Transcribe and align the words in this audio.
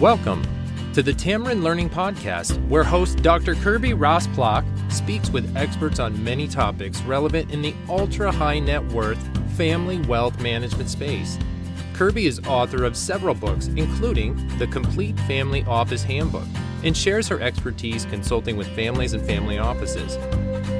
Welcome 0.00 0.46
to 0.92 1.02
the 1.02 1.14
Tamarind 1.14 1.64
Learning 1.64 1.88
Podcast, 1.88 2.62
where 2.68 2.84
host 2.84 3.22
Dr. 3.22 3.54
Kirby 3.54 3.92
Rosplock 3.92 4.62
speaks 4.92 5.30
with 5.30 5.56
experts 5.56 5.98
on 5.98 6.22
many 6.22 6.46
topics 6.46 7.00
relevant 7.04 7.50
in 7.50 7.62
the 7.62 7.74
ultra 7.88 8.30
high 8.30 8.58
net 8.58 8.84
worth 8.92 9.18
family 9.56 9.98
wealth 10.00 10.38
management 10.38 10.90
space. 10.90 11.38
Kirby 11.94 12.26
is 12.26 12.40
author 12.40 12.84
of 12.84 12.94
several 12.94 13.34
books, 13.34 13.68
including 13.68 14.36
The 14.58 14.66
Complete 14.66 15.18
Family 15.20 15.64
Office 15.64 16.02
Handbook, 16.02 16.46
and 16.84 16.94
shares 16.94 17.26
her 17.28 17.40
expertise 17.40 18.04
consulting 18.04 18.58
with 18.58 18.68
families 18.76 19.14
and 19.14 19.24
family 19.24 19.56
offices. 19.56 20.18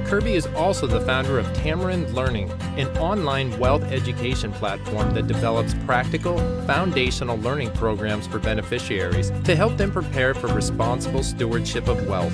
Kirby 0.06 0.34
is 0.34 0.46
also 0.54 0.86
the 0.86 1.00
founder 1.00 1.36
of 1.36 1.52
Tamarind 1.52 2.14
Learning, 2.14 2.48
an 2.78 2.86
online 2.98 3.58
wealth 3.58 3.82
education 3.90 4.52
platform 4.52 5.12
that 5.14 5.26
develops 5.26 5.74
practical, 5.84 6.38
foundational 6.64 7.36
learning 7.38 7.72
programs 7.72 8.24
for 8.28 8.38
beneficiaries 8.38 9.32
to 9.42 9.56
help 9.56 9.76
them 9.76 9.90
prepare 9.90 10.32
for 10.32 10.46
responsible 10.46 11.24
stewardship 11.24 11.88
of 11.88 12.06
wealth. 12.06 12.32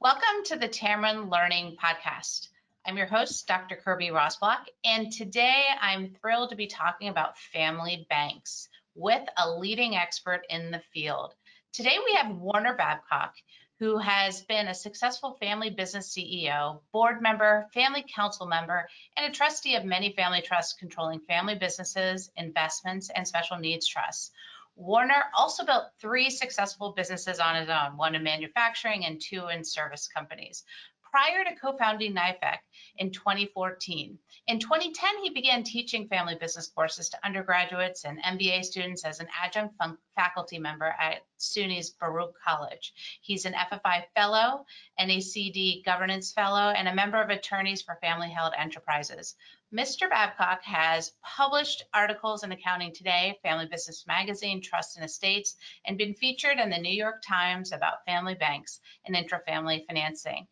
Welcome 0.00 0.42
to 0.46 0.56
the 0.56 0.66
Tamarind 0.66 1.30
Learning 1.30 1.76
Podcast. 1.80 2.48
I'm 2.84 2.96
your 2.96 3.06
host, 3.06 3.46
Dr. 3.46 3.76
Kirby 3.76 4.08
Rosplock, 4.08 4.64
and 4.84 5.12
today 5.12 5.66
I'm 5.80 6.16
thrilled 6.20 6.50
to 6.50 6.56
be 6.56 6.66
talking 6.66 7.10
about 7.10 7.38
family 7.38 8.08
banks 8.10 8.68
with 8.96 9.22
a 9.36 9.48
leading 9.48 9.94
expert 9.94 10.40
in 10.50 10.72
the 10.72 10.82
field. 10.92 11.34
Today 11.72 11.98
we 12.04 12.14
have 12.14 12.34
Warner 12.34 12.74
Babcock 12.74 13.34
who 13.78 13.98
has 13.98 14.42
been 14.42 14.68
a 14.68 14.74
successful 14.74 15.36
family 15.40 15.70
business 15.70 16.12
CEO, 16.12 16.80
board 16.92 17.22
member, 17.22 17.68
family 17.72 18.04
council 18.14 18.46
member, 18.46 18.88
and 19.16 19.30
a 19.30 19.34
trustee 19.34 19.76
of 19.76 19.84
many 19.84 20.12
family 20.12 20.40
trusts 20.40 20.72
controlling 20.72 21.20
family 21.20 21.54
businesses, 21.54 22.30
investments, 22.36 23.10
and 23.14 23.26
special 23.26 23.56
needs 23.56 23.86
trusts. 23.86 24.32
Warner 24.74 25.24
also 25.36 25.64
built 25.64 25.86
three 26.00 26.30
successful 26.30 26.92
businesses 26.92 27.40
on 27.40 27.56
his 27.56 27.68
own, 27.68 27.96
one 27.96 28.14
in 28.14 28.22
manufacturing 28.22 29.04
and 29.04 29.20
two 29.20 29.48
in 29.48 29.64
service 29.64 30.08
companies 30.08 30.64
prior 31.10 31.44
to 31.44 31.54
co-founding 31.56 32.14
NYFAC 32.14 32.58
in 32.98 33.10
2014. 33.10 34.18
In 34.46 34.58
2010, 34.58 35.22
he 35.22 35.30
began 35.30 35.62
teaching 35.62 36.08
family 36.08 36.34
business 36.34 36.68
courses 36.68 37.08
to 37.10 37.24
undergraduates 37.24 38.04
and 38.04 38.22
MBA 38.22 38.64
students 38.64 39.04
as 39.04 39.20
an 39.20 39.28
adjunct 39.42 39.74
faculty 40.14 40.58
member 40.58 40.94
at 40.98 41.22
CUNY's 41.38 41.90
Baruch 41.90 42.34
College. 42.44 42.92
He's 43.20 43.44
an 43.44 43.54
FFI 43.54 44.04
Fellow, 44.14 44.64
NACD 44.98 45.84
Governance 45.84 46.32
Fellow, 46.32 46.70
and 46.70 46.88
a 46.88 46.94
member 46.94 47.20
of 47.20 47.30
Attorneys 47.30 47.82
for 47.82 47.98
Family 48.00 48.30
Held 48.30 48.52
Enterprises. 48.56 49.36
Mr. 49.72 50.08
Babcock 50.08 50.62
has 50.64 51.12
published 51.22 51.84
articles 51.92 52.42
in 52.42 52.52
Accounting 52.52 52.94
Today, 52.94 53.38
Family 53.42 53.66
Business 53.66 54.06
Magazine, 54.06 54.62
Trust 54.62 54.96
and 54.96 55.04
Estates, 55.04 55.56
and 55.84 55.98
been 55.98 56.14
featured 56.14 56.58
in 56.58 56.70
the 56.70 56.78
New 56.78 56.94
York 56.94 57.22
Times 57.22 57.72
about 57.72 58.04
family 58.06 58.34
banks 58.34 58.80
and 59.04 59.14
intrafamily 59.14 59.84
financing. 59.86 60.48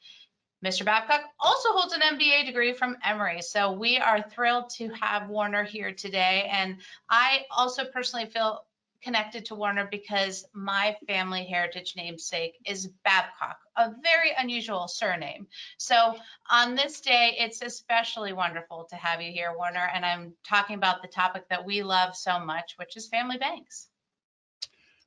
Mr. 0.64 0.84
Babcock 0.84 1.22
also 1.38 1.70
holds 1.72 1.92
an 1.92 2.00
MBA 2.00 2.46
degree 2.46 2.72
from 2.72 2.96
Emory. 3.04 3.42
So 3.42 3.72
we 3.72 3.98
are 3.98 4.22
thrilled 4.22 4.70
to 4.76 4.88
have 5.00 5.28
Warner 5.28 5.64
here 5.64 5.92
today. 5.92 6.48
And 6.50 6.80
I 7.10 7.42
also 7.50 7.84
personally 7.84 8.26
feel 8.26 8.64
connected 9.02 9.44
to 9.44 9.54
Warner 9.54 9.86
because 9.90 10.44
my 10.54 10.96
family 11.06 11.44
heritage 11.44 11.94
namesake 11.96 12.54
is 12.66 12.88
Babcock, 13.04 13.58
a 13.76 13.92
very 14.02 14.32
unusual 14.36 14.88
surname. 14.88 15.46
So 15.78 16.16
on 16.50 16.74
this 16.74 17.00
day, 17.02 17.36
it's 17.38 17.62
especially 17.62 18.32
wonderful 18.32 18.86
to 18.90 18.96
have 18.96 19.20
you 19.20 19.30
here, 19.30 19.54
Warner. 19.56 19.90
And 19.94 20.04
I'm 20.04 20.32
talking 20.42 20.76
about 20.76 21.02
the 21.02 21.08
topic 21.08 21.48
that 21.50 21.64
we 21.64 21.82
love 21.82 22.16
so 22.16 22.40
much, 22.40 22.74
which 22.78 22.96
is 22.96 23.06
family 23.08 23.38
banks. 23.38 23.88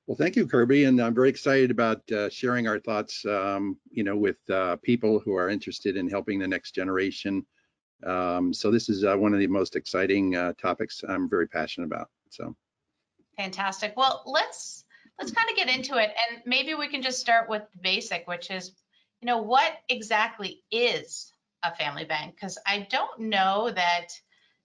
Well, 0.10 0.16
thank 0.16 0.36
you, 0.36 0.48
Kirby, 0.48 0.86
and 0.86 1.00
I'm 1.00 1.14
very 1.14 1.30
excited 1.30 1.70
about 1.70 2.12
uh, 2.12 2.30
sharing 2.30 2.68
our 2.68 2.80
thoughts, 2.80 3.24
um, 3.28 3.78
you 3.92 4.04
know, 4.04 4.18
with 4.18 4.38
uh, 4.50 4.78
people 4.78 5.20
who 5.20 5.36
are 5.36 5.50
interested 5.50 5.96
in 5.98 6.10
helping 6.10 6.40
the 6.40 6.48
next 6.48 6.72
generation. 6.72 7.46
Um, 8.04 8.52
so 8.52 8.72
this 8.72 8.90
is 8.90 9.04
uh, 9.04 9.16
one 9.16 9.36
of 9.36 9.40
the 9.40 9.46
most 9.46 9.76
exciting 9.76 10.36
uh, 10.36 10.54
topics 10.60 11.04
I'm 11.08 11.30
very 11.30 11.48
passionate 11.48 11.86
about. 11.86 12.10
So 12.32 12.56
fantastic. 13.38 13.94
Well, 13.96 14.24
let's 14.26 14.84
let's 15.20 15.30
kind 15.32 15.48
of 15.48 15.56
get 15.56 15.70
into 15.70 15.98
it, 15.98 16.10
and 16.32 16.42
maybe 16.44 16.74
we 16.74 16.88
can 16.88 17.04
just 17.04 17.20
start 17.20 17.48
with 17.48 17.62
the 17.72 17.80
basic, 17.84 18.28
which 18.28 18.50
is, 18.50 18.72
you 19.22 19.28
know, 19.28 19.38
what 19.38 19.74
exactly 19.90 20.64
is 20.72 21.32
a 21.62 21.76
family 21.76 22.06
bank? 22.06 22.34
Because 22.34 22.58
I 22.66 22.88
don't 22.90 23.20
know 23.20 23.70
that, 23.70 24.08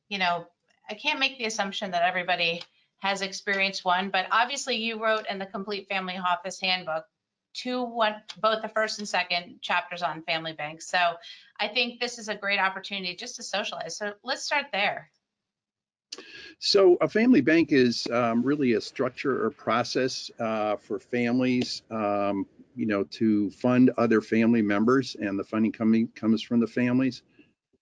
you 0.08 0.16
know, 0.16 0.46
I 0.88 0.94
can't 0.94 1.20
make 1.20 1.36
the 1.36 1.44
assumption 1.44 1.90
that 1.90 2.02
everybody 2.02 2.62
has 3.00 3.20
experienced 3.20 3.84
one, 3.84 4.10
but 4.10 4.26
obviously 4.30 4.76
you 4.76 5.02
wrote 5.02 5.26
in 5.28 5.38
the 5.38 5.46
Complete 5.46 5.88
Family 5.88 6.16
Office 6.16 6.60
Handbook 6.60 7.04
two 7.52 7.84
one 7.84 8.16
both 8.40 8.62
the 8.62 8.68
first 8.68 8.98
and 8.98 9.08
second 9.08 9.58
chapters 9.60 10.02
on 10.02 10.22
family 10.22 10.52
banks. 10.52 10.88
So 10.88 10.98
I 11.60 11.68
think 11.68 12.00
this 12.00 12.18
is 12.18 12.28
a 12.28 12.34
great 12.34 12.58
opportunity 12.58 13.14
just 13.14 13.36
to 13.36 13.42
socialize. 13.42 13.96
So 13.96 14.12
let's 14.24 14.42
start 14.42 14.66
there. 14.72 15.10
So 16.58 16.96
a 17.00 17.08
family 17.08 17.40
bank 17.40 17.72
is 17.72 18.06
um, 18.12 18.42
really 18.42 18.72
a 18.72 18.80
structure 18.80 19.44
or 19.44 19.50
process 19.50 20.30
uh, 20.40 20.76
for 20.76 20.98
families, 20.98 21.82
um, 21.90 22.46
you 22.74 22.86
know, 22.86 23.04
to 23.04 23.50
fund 23.50 23.90
other 23.98 24.20
family 24.20 24.62
members, 24.62 25.16
and 25.20 25.38
the 25.38 25.44
funding 25.44 25.72
coming 25.72 26.08
comes 26.14 26.42
from 26.42 26.60
the 26.60 26.66
families, 26.66 27.22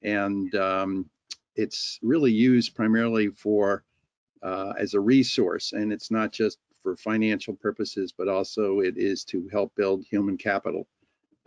and 0.02 0.54
um, 0.54 1.10
it's 1.54 1.98
really 2.02 2.32
used 2.32 2.74
primarily 2.74 3.28
for 3.28 3.84
uh, 4.42 4.72
as 4.78 4.94
a 4.94 5.00
resource. 5.00 5.72
And 5.72 5.92
it's 5.92 6.10
not 6.10 6.32
just 6.32 6.58
for 6.82 6.96
financial 6.96 7.54
purposes, 7.54 8.12
but 8.16 8.28
also 8.28 8.80
it 8.80 8.96
is 8.96 9.24
to 9.24 9.48
help 9.52 9.74
build 9.76 10.04
human 10.04 10.36
capital. 10.36 10.86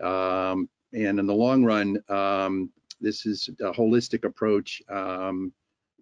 Um, 0.02 0.70
and 0.94 1.20
in 1.20 1.26
the 1.26 1.34
long 1.34 1.64
run, 1.64 2.02
um, 2.10 2.72
this 3.02 3.26
is 3.26 3.50
a 3.60 3.72
holistic 3.72 4.24
approach, 4.24 4.82
um, 4.90 5.52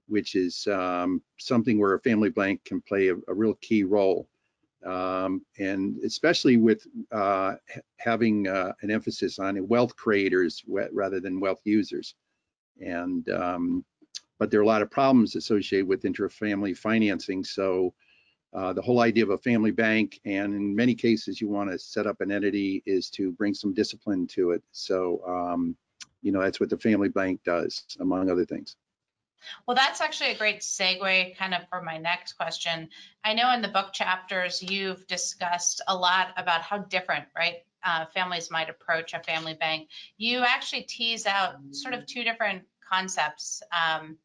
which 0.07 0.35
is 0.35 0.67
um, 0.67 1.21
something 1.39 1.79
where 1.79 1.95
a 1.95 1.99
family 2.01 2.29
bank 2.29 2.63
can 2.65 2.81
play 2.81 3.07
a, 3.07 3.15
a 3.27 3.33
real 3.33 3.55
key 3.55 3.83
role. 3.83 4.27
Um, 4.85 5.45
and 5.57 5.97
especially 6.03 6.57
with 6.57 6.85
uh, 7.11 7.55
having 7.97 8.47
uh, 8.47 8.73
an 8.81 8.91
emphasis 8.91 9.39
on 9.39 9.65
wealth 9.67 9.95
creators 9.95 10.63
rather 10.67 11.21
than 11.21 11.39
wealth 11.39 11.61
users. 11.63 12.15
And 12.81 13.27
um, 13.29 13.85
but 14.43 14.51
there 14.51 14.59
are 14.59 14.63
a 14.63 14.67
lot 14.67 14.81
of 14.81 14.91
problems 14.91 15.37
associated 15.37 15.87
with 15.87 16.03
intra-family 16.03 16.73
financing. 16.73 17.45
So 17.45 17.93
uh, 18.53 18.73
the 18.73 18.81
whole 18.81 18.99
idea 18.99 19.23
of 19.23 19.29
a 19.29 19.37
family 19.37 19.71
bank, 19.71 20.19
and 20.25 20.53
in 20.53 20.75
many 20.75 20.95
cases, 20.95 21.39
you 21.39 21.47
want 21.47 21.71
to 21.71 21.79
set 21.79 22.07
up 22.07 22.19
an 22.19 22.29
entity 22.29 22.83
is 22.85 23.09
to 23.11 23.31
bring 23.31 23.53
some 23.53 23.73
discipline 23.73 24.27
to 24.27 24.51
it. 24.51 24.61
So, 24.73 25.21
um, 25.25 25.77
you 26.21 26.33
know, 26.33 26.41
that's 26.41 26.59
what 26.59 26.69
the 26.69 26.77
family 26.77 27.07
bank 27.07 27.39
does, 27.45 27.85
among 28.01 28.29
other 28.29 28.43
things. 28.43 28.75
Well, 29.65 29.75
that's 29.77 30.01
actually 30.01 30.31
a 30.31 30.37
great 30.37 30.59
segue 30.59 31.37
kind 31.37 31.53
of 31.53 31.61
for 31.69 31.81
my 31.81 31.97
next 31.97 32.33
question. 32.33 32.89
I 33.23 33.35
know 33.35 33.49
in 33.53 33.61
the 33.61 33.69
book 33.69 33.93
chapters, 33.93 34.61
you've 34.61 35.07
discussed 35.07 35.81
a 35.87 35.95
lot 35.95 36.33
about 36.35 36.63
how 36.63 36.79
different, 36.79 37.27
right, 37.33 37.59
uh, 37.81 38.07
families 38.13 38.51
might 38.51 38.69
approach 38.69 39.13
a 39.13 39.19
family 39.19 39.53
bank. 39.53 39.87
You 40.17 40.39
actually 40.39 40.81
tease 40.81 41.25
out 41.25 41.55
sort 41.71 41.93
of 41.93 42.05
two 42.05 42.25
different 42.25 42.63
concepts. 42.91 43.63
Um, 43.71 44.17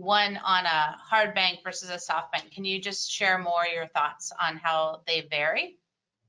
one 0.00 0.38
on 0.38 0.64
a 0.64 0.96
hard 0.98 1.34
bank 1.34 1.60
versus 1.62 1.90
a 1.90 1.98
soft 1.98 2.32
bank. 2.32 2.50
Can 2.50 2.64
you 2.64 2.80
just 2.80 3.10
share 3.10 3.38
more 3.38 3.66
your 3.66 3.86
thoughts 3.88 4.32
on 4.40 4.56
how 4.56 5.02
they 5.06 5.26
vary? 5.30 5.78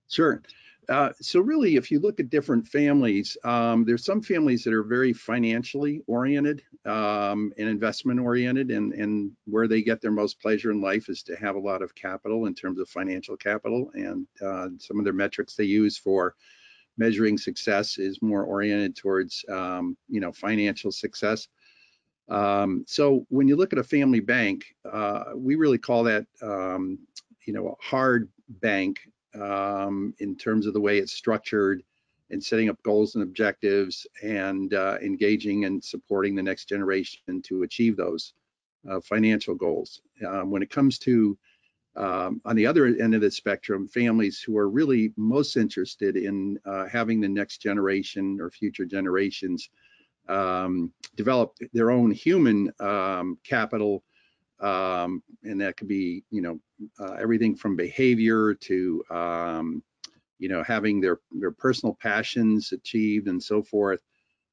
Sure. 0.09 0.41
Uh, 0.89 1.11
so 1.21 1.39
really, 1.39 1.77
if 1.77 1.89
you 1.89 1.99
look 1.99 2.19
at 2.19 2.29
different 2.29 2.67
families, 2.67 3.37
um, 3.45 3.85
there's 3.85 4.03
some 4.03 4.21
families 4.21 4.63
that 4.63 4.73
are 4.73 4.83
very 4.83 5.13
financially 5.13 6.01
oriented 6.07 6.63
um, 6.85 7.53
and 7.57 7.69
investment 7.69 8.19
oriented, 8.19 8.71
and, 8.71 8.91
and 8.93 9.31
where 9.45 9.67
they 9.67 9.81
get 9.81 10.01
their 10.01 10.11
most 10.11 10.41
pleasure 10.41 10.71
in 10.71 10.81
life 10.81 11.07
is 11.07 11.23
to 11.23 11.35
have 11.35 11.55
a 11.55 11.59
lot 11.59 11.81
of 11.81 11.95
capital 11.95 12.47
in 12.47 12.53
terms 12.53 12.79
of 12.79 12.89
financial 12.89 13.37
capital. 13.37 13.91
And 13.93 14.27
uh, 14.45 14.69
some 14.79 14.97
of 14.97 15.05
their 15.05 15.13
metrics 15.13 15.55
they 15.55 15.63
use 15.63 15.97
for 15.97 16.35
measuring 16.97 17.37
success 17.37 17.97
is 17.97 18.21
more 18.21 18.43
oriented 18.43 18.95
towards, 18.95 19.45
um, 19.49 19.95
you 20.09 20.19
know, 20.19 20.31
financial 20.33 20.91
success. 20.91 21.47
Um, 22.31 22.85
so 22.87 23.25
when 23.29 23.47
you 23.49 23.57
look 23.57 23.73
at 23.73 23.79
a 23.79 23.83
family 23.83 24.21
bank, 24.21 24.63
uh, 24.89 25.25
we 25.35 25.55
really 25.55 25.77
call 25.77 26.03
that, 26.05 26.25
um, 26.41 26.97
you 27.45 27.53
know, 27.53 27.67
a 27.67 27.83
hard 27.83 28.29
bank 28.47 29.01
um, 29.39 30.13
in 30.19 30.37
terms 30.37 30.65
of 30.65 30.73
the 30.73 30.79
way 30.79 30.97
it's 30.97 31.11
structured 31.11 31.83
and 32.29 32.41
setting 32.41 32.69
up 32.69 32.81
goals 32.83 33.15
and 33.15 33.23
objectives 33.23 34.07
and 34.23 34.73
uh, 34.73 34.97
engaging 35.01 35.65
and 35.65 35.83
supporting 35.83 36.33
the 36.33 36.41
next 36.41 36.69
generation 36.69 37.41
to 37.41 37.63
achieve 37.63 37.97
those 37.97 38.33
uh, 38.89 39.01
financial 39.01 39.53
goals. 39.53 40.01
Um, 40.25 40.49
when 40.49 40.63
it 40.63 40.69
comes 40.69 40.97
to 40.99 41.37
um, 41.97 42.41
on 42.45 42.55
the 42.55 42.65
other 42.65 42.85
end 42.85 43.13
of 43.13 43.19
the 43.19 43.29
spectrum, 43.29 43.89
families 43.89 44.39
who 44.41 44.57
are 44.57 44.69
really 44.69 45.11
most 45.17 45.57
interested 45.57 46.15
in 46.15 46.57
uh, 46.65 46.87
having 46.87 47.19
the 47.19 47.27
next 47.27 47.57
generation 47.57 48.39
or 48.39 48.49
future 48.49 48.85
generations 48.85 49.69
um, 50.31 50.93
develop 51.15 51.49
their 51.73 51.91
own 51.91 52.11
human 52.11 52.71
um, 52.79 53.37
capital 53.43 54.03
Um, 54.61 55.23
and 55.43 55.59
that 55.61 55.75
could 55.77 55.87
be, 55.87 56.23
you 56.29 56.41
know, 56.41 56.59
uh, 56.99 57.15
everything 57.23 57.55
from 57.57 57.75
behavior 57.75 58.53
to, 58.53 59.03
um, 59.09 59.83
you 60.37 60.49
know, 60.49 60.63
having 60.63 61.01
their, 61.01 61.17
their 61.41 61.51
personal 61.51 61.95
passions 61.95 62.71
achieved 62.71 63.27
and 63.27 63.41
so 63.41 63.63
forth. 63.63 64.01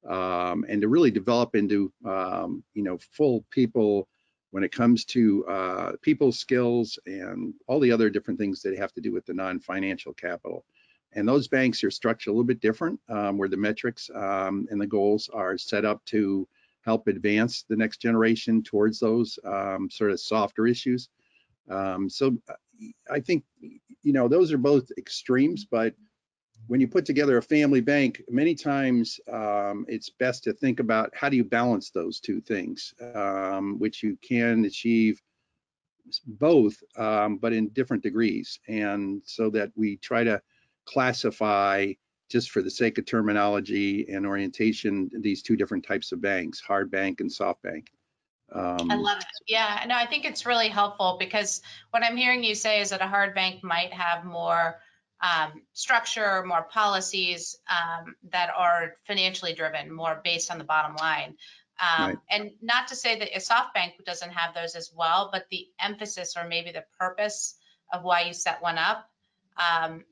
Um, 0.08 0.64
and 0.70 0.80
to 0.80 0.88
really 0.88 1.10
develop 1.10 1.54
into, 1.54 1.92
um, 2.04 2.64
you 2.72 2.82
know, 2.82 2.98
full 3.16 3.44
people 3.50 4.08
when 4.50 4.64
it 4.64 4.72
comes 4.72 5.04
to 5.04 5.44
uh, 5.46 5.92
people 6.00 6.32
skills 6.32 6.98
and 7.04 7.52
all 7.66 7.80
the 7.80 7.92
other 7.92 8.08
different 8.08 8.40
things 8.40 8.62
that 8.62 8.78
have 8.78 8.92
to 8.94 9.02
do 9.02 9.12
with 9.12 9.26
the 9.26 9.34
non-financial 9.34 10.14
capital. 10.14 10.64
And 11.12 11.26
those 11.26 11.48
banks 11.48 11.82
are 11.84 11.90
structured 11.90 12.30
a 12.30 12.34
little 12.34 12.44
bit 12.44 12.60
different, 12.60 13.00
um, 13.08 13.38
where 13.38 13.48
the 13.48 13.56
metrics 13.56 14.10
um, 14.14 14.66
and 14.70 14.80
the 14.80 14.86
goals 14.86 15.30
are 15.32 15.56
set 15.56 15.84
up 15.84 16.04
to 16.06 16.46
help 16.82 17.08
advance 17.08 17.64
the 17.68 17.76
next 17.76 17.98
generation 18.00 18.62
towards 18.62 19.00
those 19.00 19.38
um, 19.44 19.88
sort 19.90 20.10
of 20.10 20.20
softer 20.20 20.66
issues. 20.66 21.08
Um, 21.70 22.08
so 22.08 22.36
uh, 22.48 22.54
I 23.10 23.20
think, 23.20 23.44
you 23.60 24.12
know, 24.12 24.28
those 24.28 24.52
are 24.52 24.58
both 24.58 24.90
extremes, 24.96 25.64
but 25.64 25.94
when 26.66 26.80
you 26.80 26.88
put 26.88 27.06
together 27.06 27.38
a 27.38 27.42
family 27.42 27.80
bank, 27.80 28.22
many 28.28 28.54
times 28.54 29.18
um, 29.32 29.86
it's 29.88 30.10
best 30.10 30.44
to 30.44 30.52
think 30.52 30.80
about 30.80 31.10
how 31.14 31.28
do 31.28 31.36
you 31.36 31.44
balance 31.44 31.90
those 31.90 32.20
two 32.20 32.40
things, 32.40 32.92
um, 33.14 33.78
which 33.78 34.02
you 34.02 34.18
can 34.22 34.64
achieve 34.64 35.20
both, 36.26 36.76
but 36.96 37.52
in 37.52 37.68
different 37.68 38.02
degrees. 38.02 38.60
And 38.68 39.22
so 39.24 39.50
that 39.50 39.72
we 39.76 39.96
try 39.96 40.24
to 40.24 40.40
classify 40.88 41.92
just 42.30 42.50
for 42.50 42.62
the 42.62 42.70
sake 42.70 42.98
of 42.98 43.06
terminology 43.06 44.06
and 44.08 44.26
orientation, 44.26 45.10
these 45.20 45.42
two 45.42 45.56
different 45.56 45.84
types 45.86 46.12
of 46.12 46.20
banks, 46.20 46.60
hard 46.60 46.90
bank 46.90 47.20
and 47.20 47.30
soft 47.32 47.62
bank. 47.62 47.90
Um, 48.52 48.90
I 48.90 48.96
love 48.96 49.18
it. 49.18 49.26
Yeah, 49.46 49.84
no, 49.86 49.94
I 49.94 50.06
think 50.06 50.24
it's 50.24 50.46
really 50.46 50.68
helpful 50.68 51.16
because 51.18 51.60
what 51.90 52.02
I'm 52.02 52.16
hearing 52.16 52.42
you 52.44 52.54
say 52.54 52.80
is 52.80 52.90
that 52.90 53.02
a 53.02 53.06
hard 53.06 53.34
bank 53.34 53.62
might 53.62 53.92
have 53.92 54.24
more 54.24 54.78
um, 55.20 55.62
structure, 55.72 56.44
more 56.46 56.62
policies 56.62 57.56
um, 57.68 58.14
that 58.30 58.50
are 58.56 58.94
financially 59.06 59.54
driven, 59.54 59.92
more 59.92 60.20
based 60.24 60.50
on 60.50 60.58
the 60.58 60.64
bottom 60.64 60.96
line. 60.96 61.36
Um, 61.80 62.08
right. 62.08 62.18
And 62.30 62.50
not 62.62 62.88
to 62.88 62.96
say 62.96 63.18
that 63.18 63.36
a 63.36 63.40
soft 63.40 63.74
bank 63.74 63.94
doesn't 64.04 64.30
have 64.30 64.54
those 64.54 64.74
as 64.74 64.90
well, 64.94 65.28
but 65.32 65.46
the 65.50 65.66
emphasis 65.80 66.34
or 66.36 66.46
maybe 66.48 66.72
the 66.72 66.84
purpose 66.98 67.54
of 67.92 68.02
why 68.02 68.22
you 68.22 68.32
set 68.32 68.62
one 68.62 68.78
up, 68.78 69.08
um, 69.56 70.04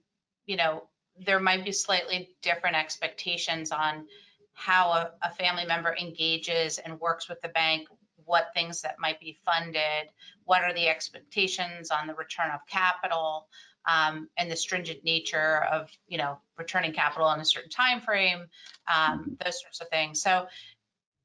you 0.47 0.57
know, 0.57 0.85
there 1.25 1.41
might 1.41 1.65
be 1.65 1.73
slightly 1.73 2.31
different 2.43 2.77
expectations 2.77 3.73
on 3.73 4.07
how 4.55 4.91
a, 4.91 5.11
a 5.23 5.31
family 5.35 5.67
member 5.67 5.95
engages 5.95 6.79
and 6.79 6.99
works 7.01 7.29
with 7.29 7.41
the 7.43 7.49
bank, 7.49 7.89
what 8.25 8.49
things 8.55 8.83
that 8.83 8.99
might 8.99 9.21
be 9.21 9.39
funded, 9.45 10.09
what 10.45 10.63
are 10.63 10.75
the 10.75 10.89
expectations 10.89 11.91
on 11.91 12.07
the 12.07 12.15
return 12.15 12.51
of 12.51 12.61
capital, 12.67 13.49
um, 13.87 14.29
and 14.37 14.51
the 14.51 14.57
stringent 14.57 15.05
nature 15.05 15.65
of 15.71 15.91
you 16.09 16.19
know 16.19 16.39
returning 16.59 16.93
capital 16.93 17.31
in 17.31 17.41
a 17.41 17.45
certain 17.45 17.71
time 17.71 18.01
frame, 18.01 18.47
um, 18.93 19.37
those 19.45 19.61
sorts 19.61 19.81
of 19.81 19.89
things. 19.89 20.21
So, 20.21 20.47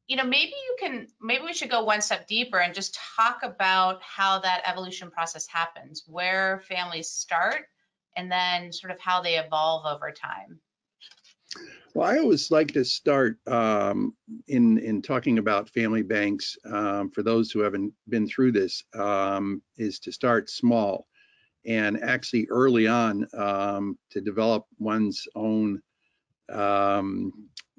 you 0.07 0.15
know, 0.15 0.23
maybe 0.23 0.51
you 0.51 0.75
can 0.79 1.07
maybe 1.21 1.43
we 1.45 1.53
should 1.53 1.71
go 1.71 1.83
one 1.83 2.01
step 2.01 2.27
deeper 2.27 2.59
and 2.59 2.73
just 2.73 2.99
talk 3.17 3.43
about 3.43 4.01
how 4.03 4.39
that 4.39 4.61
evolution 4.65 5.09
process 5.09 5.47
happens, 5.47 6.03
where 6.07 6.61
families 6.67 7.09
start, 7.09 7.65
and 8.15 8.31
then 8.31 8.71
sort 8.71 8.91
of 8.91 8.99
how 8.99 9.21
they 9.21 9.37
evolve 9.37 9.85
over 9.85 10.11
time. 10.11 10.59
Well, 11.93 12.09
I 12.09 12.19
always 12.19 12.51
like 12.51 12.69
to 12.73 12.85
start 12.85 13.37
um, 13.47 14.15
in 14.47 14.77
in 14.77 15.01
talking 15.01 15.39
about 15.39 15.69
family 15.69 16.03
banks. 16.03 16.57
Um, 16.65 17.11
for 17.11 17.21
those 17.21 17.51
who 17.51 17.59
haven't 17.59 17.93
been 18.07 18.27
through 18.27 18.53
this, 18.53 18.83
um, 18.93 19.61
is 19.77 19.99
to 19.99 20.11
start 20.11 20.49
small 20.49 21.07
and 21.65 22.01
actually 22.01 22.47
early 22.49 22.87
on 22.87 23.27
um, 23.33 23.97
to 24.09 24.21
develop 24.21 24.65
one's 24.79 25.27
own 25.35 25.81
um, 26.49 27.33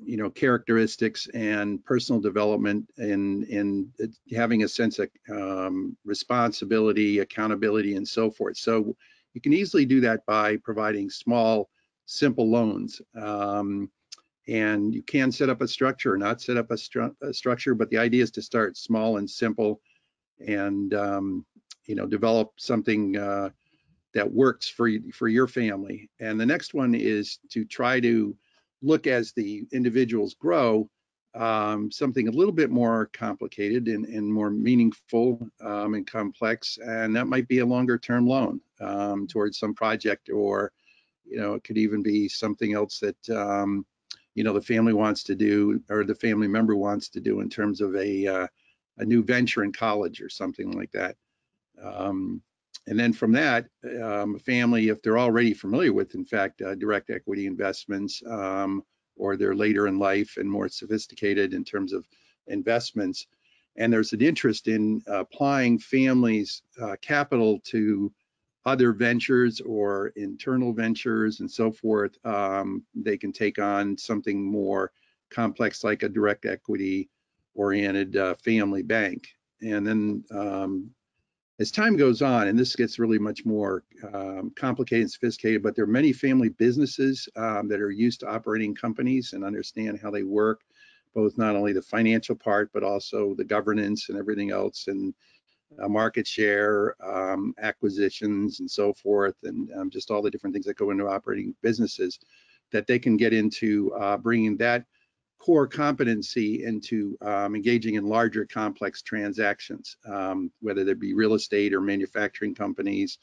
you 0.05 0.17
know 0.17 0.31
characteristics 0.31 1.29
and 1.35 1.85
personal 1.85 2.21
development 2.21 2.89
and 2.99 3.45
and 3.45 3.93
having 4.35 4.63
a 4.63 4.69
sense 4.69 4.99
of 4.99 5.09
um, 5.31 5.97
responsibility 6.05 7.21
accountability 7.21 7.95
and 7.95 8.07
so 8.07 8.31
forth 8.31 8.57
so 8.57 8.97
you 9.35 9.41
can 9.41 9.53
easily 9.53 9.85
do 9.85 10.01
that 10.01 10.25
by 10.27 10.57
providing 10.59 11.11
small 11.11 11.69
simple 12.07 12.51
loans 12.51 13.01
um, 13.21 13.91
and 14.49 14.95
you 14.95 15.03
can 15.03 15.31
set 15.31 15.49
up 15.49 15.61
a 15.61 15.69
structure 15.69 16.15
or 16.15 16.19
not 16.19 16.41
set 16.41 16.57
up 16.57 16.71
a, 16.71 16.75
stru 16.75 17.15
a, 17.23 17.33
structure 17.33 17.75
but 17.75 17.89
the 17.91 17.99
idea 17.99 18.23
is 18.23 18.31
to 18.31 18.43
start 18.43 18.77
small 18.77 19.19
and 19.19 19.29
simple 19.29 19.81
and 20.47 20.95
um, 20.95 21.47
you 21.87 21.95
know 21.95 22.07
develop 22.07 22.53
something 22.59 23.17
uh, 23.17 23.49
that 24.15 24.31
works 24.31 24.69
for 24.69 24.91
for 25.13 25.29
your 25.29 25.47
family. 25.47 26.11
And 26.21 26.39
the 26.39 26.47
next 26.47 26.75
one 26.75 26.95
is 26.95 27.39
to 27.51 27.65
try 27.65 28.01
to 28.01 28.37
look 28.83 29.07
as 29.07 29.33
the 29.33 29.65
individuals 29.73 30.35
grow 30.35 30.89
um, 31.35 31.91
something 31.91 32.29
a 32.29 32.33
little 32.33 32.53
bit 32.53 32.71
more 32.71 33.09
complicated 33.13 33.89
and, 33.89 34.05
and 34.07 34.33
more 34.33 34.51
meaningful 34.51 35.49
um, 35.63 35.95
and 35.95 36.07
complex, 36.07 36.79
and 36.79 37.15
that 37.17 37.27
might 37.27 37.49
be 37.49 37.61
a 37.61 37.67
longer 37.67 37.99
term 37.99 38.27
loan 38.27 38.61
um, 38.81 39.27
towards 39.27 39.59
some 39.59 39.75
project, 39.75 40.29
or 40.31 40.73
you 41.25 41.39
know, 41.39 41.55
it 41.55 41.65
could 41.65 41.79
even 41.79 42.03
be 42.03 42.29
something 42.29 42.75
else 42.75 42.99
that 42.99 43.31
um, 43.31 43.87
you 44.35 44.45
know 44.45 44.53
the 44.53 44.63
family 44.63 44.93
wants 44.93 45.23
to 45.25 45.35
do 45.35 45.83
or 45.89 46.05
the 46.05 46.15
family 46.15 46.49
member 46.49 46.77
wants 46.77 47.09
to 47.11 47.21
do 47.21 47.41
in 47.41 47.49
terms 47.49 47.81
of 47.81 47.95
a 47.97 48.27
uh, 48.27 48.47
a 48.99 49.05
new 49.05 49.23
venture 49.23 49.65
in 49.65 49.73
college 49.73 50.21
or 50.21 50.29
something 50.29 50.73
like 50.73 50.93
that. 50.93 51.17
Um, 51.83 52.43
and 52.87 52.99
then 52.99 53.13
from 53.13 53.33
that, 53.33 53.67
um, 54.03 54.35
a 54.35 54.39
family, 54.39 54.89
if 54.89 55.01
they're 55.03 55.19
already 55.19 55.55
familiar 55.55 55.93
with, 55.93 56.15
in 56.15 56.25
fact, 56.25 56.63
uh, 56.63 56.75
direct 56.75 57.11
equity 57.11 57.47
investments, 57.47 58.23
um, 58.27 58.83
or 59.17 59.37
they're 59.37 59.55
later 59.55 59.87
in 59.87 59.99
life 59.99 60.37
and 60.37 60.51
more 60.51 60.69
sophisticated 60.69 61.55
in 61.55 61.65
terms 61.65 61.93
of 61.93 62.07
investments, 62.47 63.27
and 63.77 63.93
there's 63.93 64.13
an 64.13 64.21
interest 64.21 64.69
in 64.69 65.03
applying 65.07 65.79
families' 65.79 66.63
uh, 66.81 66.97
capital 67.01 67.61
to 67.65 68.13
other 68.65 68.93
ventures 68.93 69.61
or 69.61 70.09
internal 70.17 70.73
ventures 70.73 71.41
and 71.41 71.51
so 71.51 71.71
forth, 71.71 72.17
um, 72.25 72.85
they 72.95 73.17
can 73.17 73.33
take 73.33 73.59
on 73.59 73.97
something 73.99 74.45
more 74.45 74.93
complex 75.31 75.83
like 75.83 76.03
a 76.03 76.09
direct 76.09 76.47
equity 76.47 77.09
oriented 77.55 78.17
uh, 78.17 78.35
family 78.37 78.83
bank. 78.83 79.29
And 79.63 79.87
then 79.87 80.25
um, 80.31 80.91
as 81.59 81.71
time 81.71 81.97
goes 81.97 82.23
on, 82.23 82.49
and 82.49 82.59
this 82.59 82.75
gets 82.75 82.99
really 82.99 83.19
much 83.19 83.45
more 83.45 83.85
um, 84.15 84.53
complicated 84.57 85.03
and 85.03 85.11
sophisticated, 85.11 85.63
but 85.63 85.77
there 85.77 85.85
are 85.85 85.89
many 85.89 86.13
family 86.13 86.49
businesses 86.49 87.29
um, 87.37 87.69
that 87.69 87.81
are 87.81 87.91
used 87.91 88.21
to 88.21 88.29
operating 88.29 88.75
companies 88.75 89.33
and 89.33 89.45
understand 89.45 90.01
how 90.01 90.11
they 90.11 90.23
work, 90.23 90.63
both 91.15 91.37
not 91.37 91.55
only 91.55 91.73
the 91.73 91.83
financial 91.83 92.35
part, 92.35 92.71
but 92.73 92.83
also 92.83 93.35
the 93.35 93.45
governance 93.45 94.09
and 94.09 94.19
everything 94.19 94.51
else, 94.51 94.89
and 94.89 95.15
uh, 95.81 95.89
market 95.89 96.27
share, 96.27 96.97
um, 97.03 97.55
acquisitions, 97.59 98.61
and 98.61 98.71
so 98.71 98.93
forth, 98.95 99.37
and 99.45 99.71
um, 99.77 99.91
just 99.91 100.11
all 100.11 100.23
the 100.23 100.31
different 100.31 100.55
things 100.55 100.67
that 100.67 100.77
go 100.77 100.91
into 100.91 101.07
operating 101.07 101.55
businesses 101.63 102.19
that 102.73 102.87
they 102.87 102.99
can 102.99 103.17
get 103.17 103.33
into 103.33 103.93
uh, 103.95 104.17
bringing 104.17 104.57
that 104.57 104.85
core 105.43 105.67
competency 105.67 106.63
into 106.63 107.19
um, 107.21 107.57
engaging 107.57 107.97
in 107.97 108.07
larger 108.07 108.45
complex 108.45 109.03
transactions, 109.03 109.97
um, 110.07 110.53
whether 110.61 110.85
they 110.85 110.95
be 110.95 111.15
real 111.15 111.35
estate 111.35 111.75
or 111.75 111.81
manufacturing 111.81 112.55
companies 112.55 113.19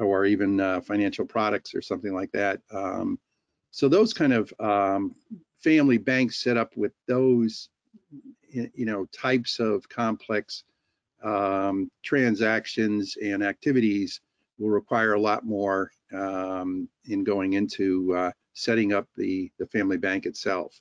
or 0.00 0.24
even 0.24 0.60
uh, 0.60 0.80
financial 0.80 1.24
products 1.24 1.72
or 1.72 1.80
something 1.80 2.12
like 2.12 2.32
that. 2.32 2.60
Um, 2.72 3.16
so 3.70 3.88
those 3.88 4.12
kind 4.12 4.32
of 4.32 4.52
um, 4.58 5.14
family 5.62 5.98
banks 5.98 6.42
set 6.42 6.56
up 6.56 6.76
with 6.76 6.92
those, 7.06 7.68
you 8.50 8.84
know, 8.84 9.06
types 9.12 9.60
of 9.60 9.88
complex 9.88 10.64
um, 11.22 11.88
transactions 12.02 13.16
and 13.22 13.44
activities 13.44 14.20
will 14.58 14.70
require 14.70 15.12
a 15.12 15.20
lot 15.20 15.46
more 15.46 15.92
um, 16.12 16.88
in 17.04 17.22
going 17.22 17.52
into 17.52 18.16
uh, 18.16 18.32
setting 18.54 18.92
up 18.92 19.06
the, 19.16 19.48
the 19.60 19.66
family 19.68 19.96
bank 19.96 20.26
itself 20.26 20.80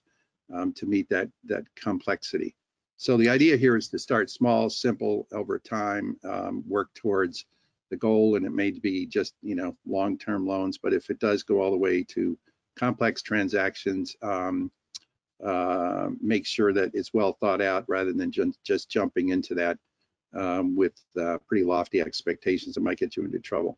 um, 0.54 0.74
to 0.74 0.86
meet 0.86 1.10
that, 1.10 1.30
that 1.46 1.64
complexity. 1.76 2.56
So 2.98 3.18
the 3.18 3.30
idea 3.30 3.58
here 3.58 3.76
is 3.76 3.90
to 3.90 4.00
start 4.00 4.30
small, 4.30 4.70
simple 4.70 5.28
over 5.34 5.60
time, 5.60 6.18
um, 6.24 6.64
work 6.68 6.94
towards 6.94 7.46
the 7.90 7.98
goal, 7.98 8.36
and 8.36 8.46
it 8.46 8.52
may 8.52 8.72
be 8.72 9.06
just 9.06 9.36
you 9.42 9.56
know 9.56 9.76
long-term 9.86 10.48
loans, 10.48 10.78
but 10.78 10.94
if 10.94 11.10
it 11.10 11.20
does 11.20 11.44
go 11.44 11.62
all 11.62 11.72
the 11.72 11.78
way 11.78 12.04
to 12.04 12.38
complex 12.76 13.22
transactions, 13.22 14.16
um, 14.22 14.72
uh, 15.44 16.10
make 16.22 16.46
sure 16.46 16.74
that 16.74 16.92
it's 16.94 17.14
well 17.14 17.34
thought 17.34 17.62
out 17.62 17.84
rather 17.88 18.14
than 18.14 18.32
just, 18.32 18.58
just 18.64 18.90
jumping 18.90 19.30
into 19.30 19.54
that 19.56 19.78
um, 20.34 20.76
with 20.76 20.94
uh, 21.20 21.38
pretty 21.48 21.66
lofty 21.66 22.02
expectations 22.02 22.76
that 22.76 22.82
might 22.82 22.98
get 22.98 23.16
you 23.16 23.24
into 23.24 23.40
trouble. 23.40 23.78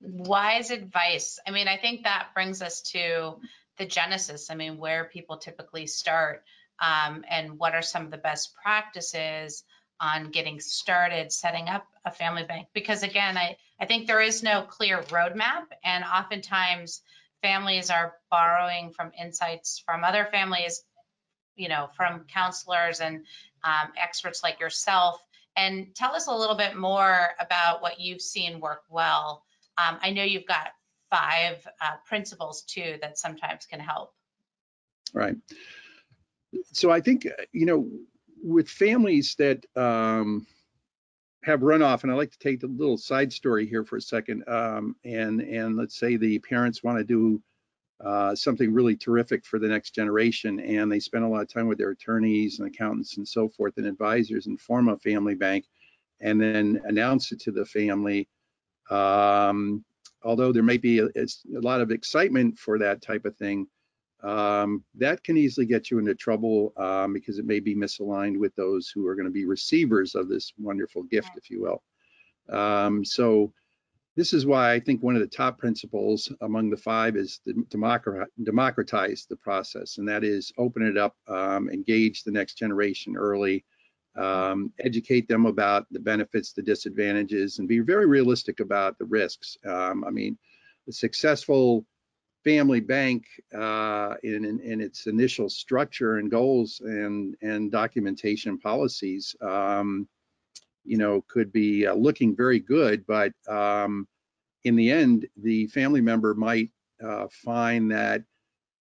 Wise 0.00 0.70
advice. 0.70 1.40
I 1.46 1.50
mean, 1.50 1.66
I 1.66 1.76
think 1.76 2.04
that 2.04 2.28
brings 2.34 2.62
us 2.62 2.82
to 2.82 3.36
the 3.78 3.86
genesis. 3.86 4.50
I 4.50 4.54
mean, 4.54 4.78
where 4.78 5.04
people 5.04 5.38
typically 5.38 5.86
start 5.86 6.44
um, 6.80 7.24
and 7.28 7.58
what 7.58 7.74
are 7.74 7.82
some 7.82 8.04
of 8.04 8.10
the 8.10 8.18
best 8.18 8.54
practices 8.54 9.64
on 10.00 10.30
getting 10.30 10.60
started 10.60 11.32
setting 11.32 11.68
up 11.68 11.86
a 12.04 12.10
family 12.10 12.44
bank? 12.44 12.68
Because 12.72 13.02
again 13.02 13.36
I, 13.36 13.56
I 13.80 13.86
think 13.86 14.06
there 14.06 14.20
is 14.20 14.42
no 14.42 14.62
clear 14.62 15.02
roadmap 15.02 15.66
and 15.84 16.04
oftentimes 16.04 17.02
families 17.42 17.90
are 17.90 18.14
borrowing 18.30 18.90
from 18.90 19.12
insights 19.20 19.82
from 19.84 20.04
other 20.04 20.26
families 20.30 20.82
you 21.56 21.68
know 21.68 21.88
from 21.96 22.24
counselors 22.32 23.00
and 23.00 23.24
um, 23.64 23.92
experts 23.96 24.42
like 24.42 24.60
yourself. 24.60 25.20
And 25.56 25.92
tell 25.96 26.14
us 26.14 26.28
a 26.28 26.34
little 26.34 26.56
bit 26.56 26.76
more 26.76 27.30
about 27.40 27.82
what 27.82 27.98
you've 27.98 28.22
seen 28.22 28.60
work 28.60 28.82
well. 28.88 29.44
Um, 29.76 29.98
i 30.02 30.10
know 30.10 30.22
you've 30.22 30.46
got 30.46 30.68
five 31.10 31.66
uh, 31.80 31.96
principles 32.06 32.62
too 32.62 32.96
that 33.00 33.18
sometimes 33.18 33.66
can 33.66 33.80
help 33.80 34.12
right 35.14 35.36
so 36.72 36.90
i 36.90 37.00
think 37.00 37.26
you 37.52 37.66
know 37.66 37.88
with 38.42 38.68
families 38.68 39.34
that 39.36 39.64
um, 39.76 40.46
have 41.44 41.60
runoff, 41.60 42.02
and 42.02 42.12
I 42.12 42.14
like 42.14 42.30
to 42.32 42.38
take 42.38 42.60
the 42.60 42.66
little 42.66 42.98
side 42.98 43.32
story 43.32 43.66
here 43.66 43.84
for 43.84 43.96
a 43.96 44.00
second, 44.00 44.46
um, 44.48 44.96
and 45.04 45.40
and 45.40 45.76
let's 45.76 45.98
say 45.98 46.16
the 46.16 46.38
parents 46.40 46.82
want 46.82 46.98
to 46.98 47.04
do 47.04 47.42
uh, 48.04 48.34
something 48.34 48.72
really 48.72 48.96
terrific 48.96 49.44
for 49.44 49.58
the 49.58 49.68
next 49.68 49.94
generation, 49.94 50.60
and 50.60 50.90
they 50.90 51.00
spend 51.00 51.24
a 51.24 51.28
lot 51.28 51.42
of 51.42 51.48
time 51.52 51.66
with 51.66 51.78
their 51.78 51.90
attorneys 51.90 52.58
and 52.58 52.68
accountants 52.68 53.16
and 53.16 53.26
so 53.26 53.48
forth 53.48 53.76
and 53.76 53.86
advisors 53.86 54.46
and 54.46 54.60
form 54.60 54.88
a 54.88 54.98
family 54.98 55.34
bank, 55.34 55.64
and 56.20 56.40
then 56.40 56.80
announce 56.84 57.32
it 57.32 57.40
to 57.40 57.52
the 57.52 57.64
family. 57.64 58.28
Um, 58.90 59.84
although 60.24 60.52
there 60.52 60.62
may 60.62 60.76
be 60.76 60.98
a, 61.00 61.06
a 61.06 61.60
lot 61.60 61.80
of 61.80 61.90
excitement 61.90 62.58
for 62.58 62.78
that 62.78 63.02
type 63.02 63.24
of 63.24 63.36
thing, 63.36 63.66
um, 64.22 64.82
that 64.96 65.22
can 65.22 65.36
easily 65.36 65.66
get 65.66 65.90
you 65.90 65.98
into 65.98 66.14
trouble 66.14 66.72
um, 66.76 67.12
because 67.12 67.38
it 67.38 67.46
may 67.46 67.60
be 67.60 67.74
misaligned 67.74 68.36
with 68.36 68.54
those 68.56 68.88
who 68.88 69.06
are 69.06 69.14
going 69.14 69.26
to 69.26 69.32
be 69.32 69.44
receivers 69.44 70.14
of 70.14 70.28
this 70.28 70.52
wonderful 70.58 71.04
gift, 71.04 71.30
if 71.36 71.50
you 71.50 71.62
will. 71.62 71.82
Um, 72.48 73.04
so 73.04 73.52
this 74.16 74.32
is 74.32 74.44
why 74.44 74.72
I 74.72 74.80
think 74.80 75.00
one 75.00 75.14
of 75.14 75.20
the 75.20 75.28
top 75.28 75.58
principles 75.58 76.32
among 76.40 76.70
the 76.70 76.76
five 76.76 77.16
is 77.16 77.40
to 77.46 77.64
democratize 78.44 79.26
the 79.30 79.36
process, 79.36 79.98
and 79.98 80.08
that 80.08 80.24
is 80.24 80.52
open 80.58 80.84
it 80.84 80.96
up, 80.96 81.14
um, 81.28 81.70
engage 81.70 82.24
the 82.24 82.32
next 82.32 82.54
generation 82.54 83.16
early, 83.16 83.64
um, 84.18 84.72
educate 84.80 85.28
them 85.28 85.46
about 85.46 85.86
the 85.90 86.00
benefits, 86.00 86.52
the 86.52 86.62
disadvantages, 86.62 87.58
and 87.58 87.68
be 87.68 87.78
very 87.78 88.06
realistic 88.06 88.60
about 88.60 88.98
the 88.98 89.04
risks. 89.04 89.56
Um, 89.64 90.04
I 90.04 90.10
mean, 90.10 90.36
a 90.88 90.92
successful 90.92 91.86
family 92.44 92.80
bank 92.80 93.24
uh, 93.54 94.14
in, 94.22 94.44
in, 94.44 94.60
in, 94.60 94.80
its 94.80 95.06
initial 95.06 95.48
structure 95.48 96.16
and 96.16 96.30
goals 96.30 96.80
and, 96.84 97.36
and 97.42 97.70
documentation 97.70 98.58
policies, 98.58 99.36
um, 99.40 100.08
you 100.84 100.96
know, 100.96 101.24
could 101.28 101.52
be 101.52 101.86
uh, 101.86 101.94
looking 101.94 102.34
very 102.34 102.58
good, 102.58 103.04
but 103.06 103.32
um, 103.48 104.08
in 104.64 104.76
the 104.76 104.90
end, 104.90 105.26
the 105.36 105.66
family 105.68 106.00
member 106.00 106.34
might 106.34 106.70
uh, 107.04 107.26
find 107.30 107.90
that 107.90 108.22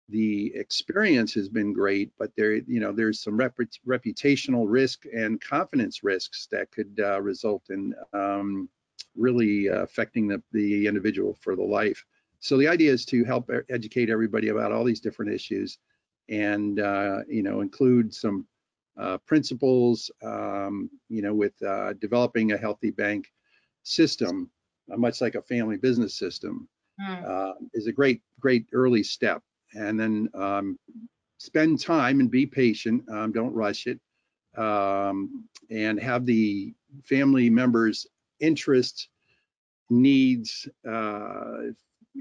the 0.10 0.54
experience 0.56 1.34
has 1.34 1.50
been 1.50 1.74
great, 1.74 2.12
but 2.18 2.32
there, 2.38 2.56
you 2.56 2.80
know, 2.80 2.92
there's 2.94 3.20
some 3.20 3.38
rep 3.38 3.58
reputational 3.86 4.66
risk 4.68 5.06
and 5.14 5.42
confidence 5.42 6.04
risks 6.04 6.48
that 6.52 6.72
could 6.72 7.00
uh, 7.00 7.22
result 7.22 7.64
in 7.70 7.94
um, 8.14 8.70
really 9.16 9.70
uh, 9.70 9.84
affecting 9.84 10.28
the, 10.28 10.42
the 10.54 10.88
individual 10.88 11.38
for 11.42 11.56
the 11.56 11.64
life. 11.64 12.06
So 12.40 12.58
the 12.58 12.68
idea 12.68 12.92
is 12.92 13.06
to 13.06 13.26
help 13.26 13.50
educate 13.70 14.10
everybody 14.10 14.50
about 14.50 14.72
all 14.72 14.84
these 14.84 15.02
different 15.02 15.34
issues 15.34 15.80
and, 16.30 16.80
uh, 16.80 17.20
you 17.28 17.44
know, 17.44 17.62
include 17.62 18.14
some 18.14 18.46
uh, 18.98 19.18
principles, 19.26 20.10
um, 20.24 20.90
you 21.10 21.22
know, 21.22 21.34
with 21.34 21.62
uh, 21.64 21.94
developing 21.94 22.52
a 22.52 22.58
healthy 22.58 22.92
bank 22.92 23.28
system, 23.84 24.50
uh, 24.92 24.98
much 24.98 25.20
like 25.20 25.36
a 25.36 25.42
family 25.42 25.78
business 25.78 26.16
system, 26.16 26.68
mm. 27.00 27.54
is 27.74 27.88
a 27.88 27.92
great, 27.92 28.22
great 28.40 28.66
early 28.72 29.04
step. 29.04 29.42
And 29.74 30.00
then 30.00 30.30
um, 30.34 30.80
spend 31.38 31.80
time 31.80 32.20
and 32.20 32.32
be 32.32 32.46
patient. 32.46 33.08
Um, 33.10 33.32
don't 33.32 33.54
rush 33.54 33.88
it. 33.88 34.00
Um, 34.58 35.48
and 35.70 36.00
have 36.00 36.26
the 36.26 36.74
family 37.04 37.50
members' 37.50 38.08
interests, 38.40 39.10
needs, 39.90 40.68
uh, 40.88 41.72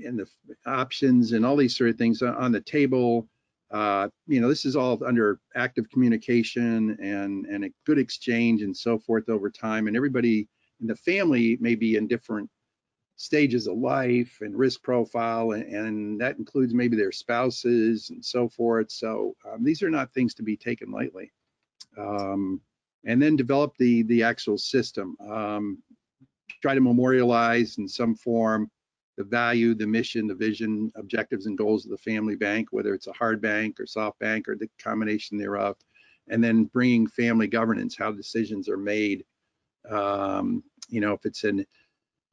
and 0.04 0.18
the 0.18 0.26
options 0.66 1.32
and 1.32 1.46
all 1.46 1.56
these 1.56 1.76
sort 1.76 1.90
of 1.90 1.96
things 1.96 2.20
on 2.22 2.52
the 2.52 2.60
table. 2.60 3.28
Uh, 3.70 4.08
you 4.26 4.40
know, 4.40 4.48
this 4.48 4.64
is 4.64 4.76
all 4.76 5.02
under 5.04 5.40
active 5.54 5.88
communication 5.90 6.96
and 7.00 7.46
and 7.46 7.64
a 7.64 7.70
good 7.84 7.98
exchange 7.98 8.62
and 8.62 8.76
so 8.76 8.98
forth 8.98 9.28
over 9.28 9.50
time. 9.50 9.86
And 9.88 9.96
everybody 9.96 10.48
in 10.80 10.86
the 10.86 10.96
family 10.96 11.56
may 11.60 11.74
be 11.74 11.96
in 11.96 12.06
different 12.06 12.50
stages 13.16 13.66
of 13.66 13.78
life 13.78 14.38
and 14.42 14.56
risk 14.56 14.82
profile, 14.82 15.52
and, 15.52 15.64
and 15.64 16.20
that 16.20 16.38
includes 16.38 16.74
maybe 16.74 16.96
their 16.96 17.12
spouses 17.12 18.10
and 18.10 18.24
so 18.24 18.48
forth. 18.48 18.90
So 18.90 19.34
um, 19.50 19.64
these 19.64 19.82
are 19.82 19.90
not 19.90 20.12
things 20.12 20.34
to 20.34 20.42
be 20.42 20.56
taken 20.56 20.90
lightly. 20.90 21.32
Um, 21.96 22.60
and 23.06 23.22
then 23.22 23.36
develop 23.36 23.74
the 23.78 24.02
the 24.02 24.22
actual 24.22 24.58
system. 24.58 25.16
Um, 25.20 25.82
try 26.60 26.74
to 26.74 26.80
memorialize 26.80 27.78
in 27.78 27.88
some 27.88 28.14
form 28.14 28.70
the 29.16 29.24
value, 29.24 29.74
the 29.74 29.86
mission, 29.86 30.26
the 30.26 30.34
vision, 30.34 30.92
objectives, 30.96 31.46
and 31.46 31.56
goals 31.56 31.84
of 31.84 31.90
the 31.90 31.98
family 31.98 32.36
bank, 32.36 32.68
whether 32.70 32.92
it's 32.92 33.06
a 33.06 33.12
hard 33.12 33.40
bank 33.40 33.80
or 33.80 33.86
soft 33.86 34.18
bank 34.18 34.46
or 34.46 34.56
the 34.56 34.68
combination 34.78 35.38
thereof, 35.38 35.76
and 36.28 36.44
then 36.44 36.64
bringing 36.64 37.06
family 37.06 37.46
governance, 37.46 37.96
how 37.96 38.12
decisions 38.12 38.68
are 38.68 38.76
made. 38.76 39.24
Um, 39.88 40.62
you 40.88 41.00
know, 41.00 41.14
if 41.14 41.24
it's 41.24 41.44
an 41.44 41.64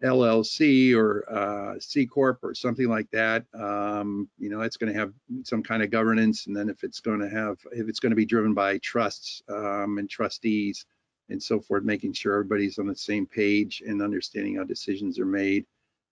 LLC 0.04 0.96
or 0.96 1.24
uh, 1.32 1.80
C 1.80 2.06
corp 2.06 2.40
or 2.44 2.54
something 2.54 2.88
like 2.88 3.10
that, 3.12 3.46
um, 3.54 4.30
you 4.38 4.50
know, 4.50 4.62
it's 4.62 4.78
going 4.78 4.92
to 4.92 5.00
have 5.00 5.14
some 5.44 5.64
kind 5.64 5.82
of 5.82 5.92
governance. 5.92 6.48
And 6.48 6.56
then 6.56 6.70
if 6.70 6.84
it's 6.84 7.00
going 7.00 7.20
to 7.20 7.30
have, 7.30 7.58
if 7.72 7.88
it's 7.88 8.00
going 8.00 8.12
to 8.12 8.16
be 8.16 8.26
driven 8.26 8.54
by 8.54 8.78
trusts 8.80 9.42
um, 9.50 9.98
and 9.98 10.10
trustees 10.10 10.86
and 11.30 11.42
so 11.42 11.60
forth, 11.60 11.84
making 11.84 12.14
sure 12.14 12.34
everybody's 12.34 12.80
on 12.80 12.88
the 12.88 12.96
same 12.96 13.26
page 13.26 13.82
and 13.86 14.02
understanding 14.02 14.58
how 14.58 14.64
decisions 14.64 15.20
are 15.20 15.26
made 15.26 15.66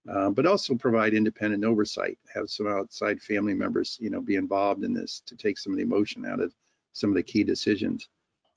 uh, 0.09 0.29
but 0.29 0.45
also 0.45 0.75
provide 0.75 1.13
independent 1.13 1.63
oversight, 1.63 2.17
have 2.33 2.49
some 2.49 2.67
outside 2.67 3.21
family 3.21 3.53
members, 3.53 3.97
you 4.01 4.09
know, 4.09 4.21
be 4.21 4.35
involved 4.35 4.83
in 4.83 4.93
this 4.93 5.21
to 5.25 5.35
take 5.35 5.57
some 5.57 5.73
of 5.73 5.77
the 5.77 5.83
emotion 5.83 6.25
out 6.25 6.39
of 6.39 6.53
some 6.93 7.09
of 7.09 7.15
the 7.15 7.23
key 7.23 7.43
decisions. 7.43 8.09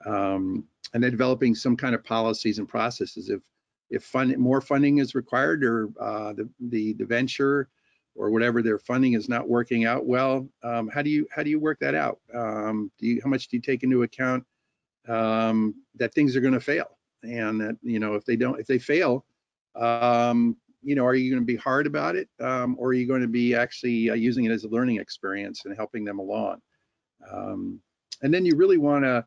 Um, 0.07 0.65
and 0.93 1.03
then 1.03 1.11
developing 1.11 1.55
some 1.55 1.77
kind 1.77 1.95
of 1.95 2.05
policies 2.05 2.59
and 2.59 2.69
processes. 2.69 3.29
If 3.29 3.41
if 3.95 4.05
fund, 4.05 4.37
more 4.39 4.61
funding 4.61 4.99
is 4.99 5.15
required 5.15 5.65
or 5.65 5.91
uh, 6.01 6.33
the, 6.33 6.49
the, 6.69 6.93
the 6.95 7.05
venture 7.05 7.69
or 8.15 8.31
whatever 8.31 8.63
their 8.63 8.79
funding 8.79 9.15
is 9.15 9.29
not 9.29 9.49
working 9.49 9.85
out 9.85 10.07
well, 10.07 10.49
um, 10.63 10.89
how 10.89 11.03
do 11.03 11.11
you 11.11 11.27
how 11.31 11.43
do 11.43 11.51
you 11.51 11.59
work 11.59 11.79
that 11.81 11.95
out? 11.95 12.21
Um, 12.33 12.91
do 12.99 13.07
you 13.07 13.21
how 13.23 13.31
much 13.31 13.49
do 13.49 13.57
you 13.57 13.61
take 13.61 13.83
into 13.83 14.03
account 14.03 14.45
um, 15.09 15.75
that 15.97 16.15
things 16.15 16.37
are 16.37 16.41
going 16.41 16.55
to 16.55 16.61
fail 16.61 16.99
and 17.23 17.61
that 17.61 17.77
you 17.83 17.99
know 17.99 18.15
if 18.15 18.25
they 18.25 18.37
don't 18.37 18.61
if 18.61 18.67
they 18.67 18.79
fail, 18.79 19.25
um, 19.75 20.57
you 20.85 20.95
know, 20.95 21.05
are 21.05 21.15
you 21.15 21.31
going 21.31 21.43
to 21.43 21.47
be 21.47 21.57
hard 21.57 21.87
about 21.87 22.15
it, 22.15 22.29
um, 22.41 22.77
or 22.79 22.89
are 22.89 22.93
you 22.93 23.07
going 23.07 23.23
to 23.23 23.29
be 23.29 23.55
actually 23.55 24.11
uh, 24.11 24.15
using 24.15 24.45
it 24.45 24.51
as 24.51 24.65
a 24.65 24.69
learning 24.69 24.99
experience 24.99 25.65
and 25.65 25.75
helping 25.75 26.05
them 26.05 26.19
along? 26.19 26.61
Um, 27.33 27.81
and 28.23 28.33
then 28.33 28.45
you 28.45 28.55
really 28.55 28.79
want 28.79 29.05
a, 29.05 29.25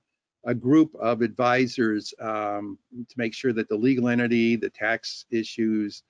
a 0.48 0.56
group 0.56 0.96
of 0.96 1.22
advisors 1.22 2.14
um, 2.20 2.80
to 3.08 3.16
make 3.18 3.34
sure 3.34 3.54
that 3.54 3.70
the 3.70 3.76
legal 3.76 4.08
entity, 4.08 4.56
the 4.56 4.70
tax 4.70 5.26
issues, 5.30 6.04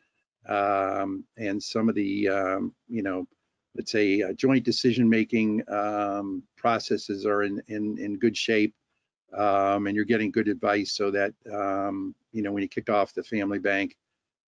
um, 0.48 1.26
and 1.38 1.62
some 1.62 1.90
of 1.90 1.96
the, 1.96 2.30
um, 2.30 2.74
you 2.88 3.04
know, 3.04 3.28
let's 3.76 3.92
say 3.92 4.22
uh, 4.22 4.32
joint 4.34 4.64
decision-making 4.64 5.62
um, 5.70 6.42
processes 6.56 7.26
are 7.26 7.44
in, 7.44 7.62
in, 7.68 7.98
in 8.00 8.18
good 8.18 8.38
shape. 8.38 8.74
and 9.34 9.96
you're 9.96 10.06
getting 10.06 10.32
good 10.32 10.48
advice 10.48 10.94
so 10.94 11.12
that, 11.12 11.34
you 12.32 12.42
know, 12.42 12.52
when 12.52 12.64
you 12.64 12.70
kick 12.70 12.90
off 12.90 13.14
the 13.14 13.24
family 13.24 13.60
bank, 13.60 13.98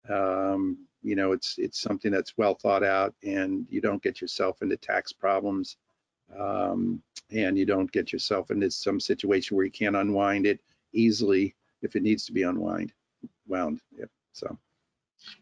um, 0.10 0.78
you 1.06 1.16
know, 1.16 1.32
it's 1.32 1.56
it's 1.58 1.80
something 1.80 2.12
that's 2.12 2.38
well 2.38 2.56
thought 2.56 2.84
out, 2.84 3.14
and 3.24 3.68
you 3.70 3.80
don't 3.80 4.02
get 4.02 4.22
yourself 4.22 4.62
into 4.62 4.76
tax 4.76 5.14
problems, 5.14 5.78
um, 6.40 7.02
and 7.32 7.58
you 7.58 7.66
don't 7.66 7.92
get 7.92 8.14
yourself 8.14 8.52
into 8.52 8.70
some 8.72 9.00
situation 9.00 9.56
where 9.56 9.66
you 9.66 9.72
can't 9.72 9.96
unwind 9.96 10.46
it 10.46 10.60
easily 10.94 11.56
if 11.82 11.96
it 11.96 12.04
needs 12.04 12.26
to 12.26 12.32
be 12.32 12.44
unwind, 12.44 12.94
wound. 13.48 13.80
Yeah, 13.98 14.06
so. 14.32 14.58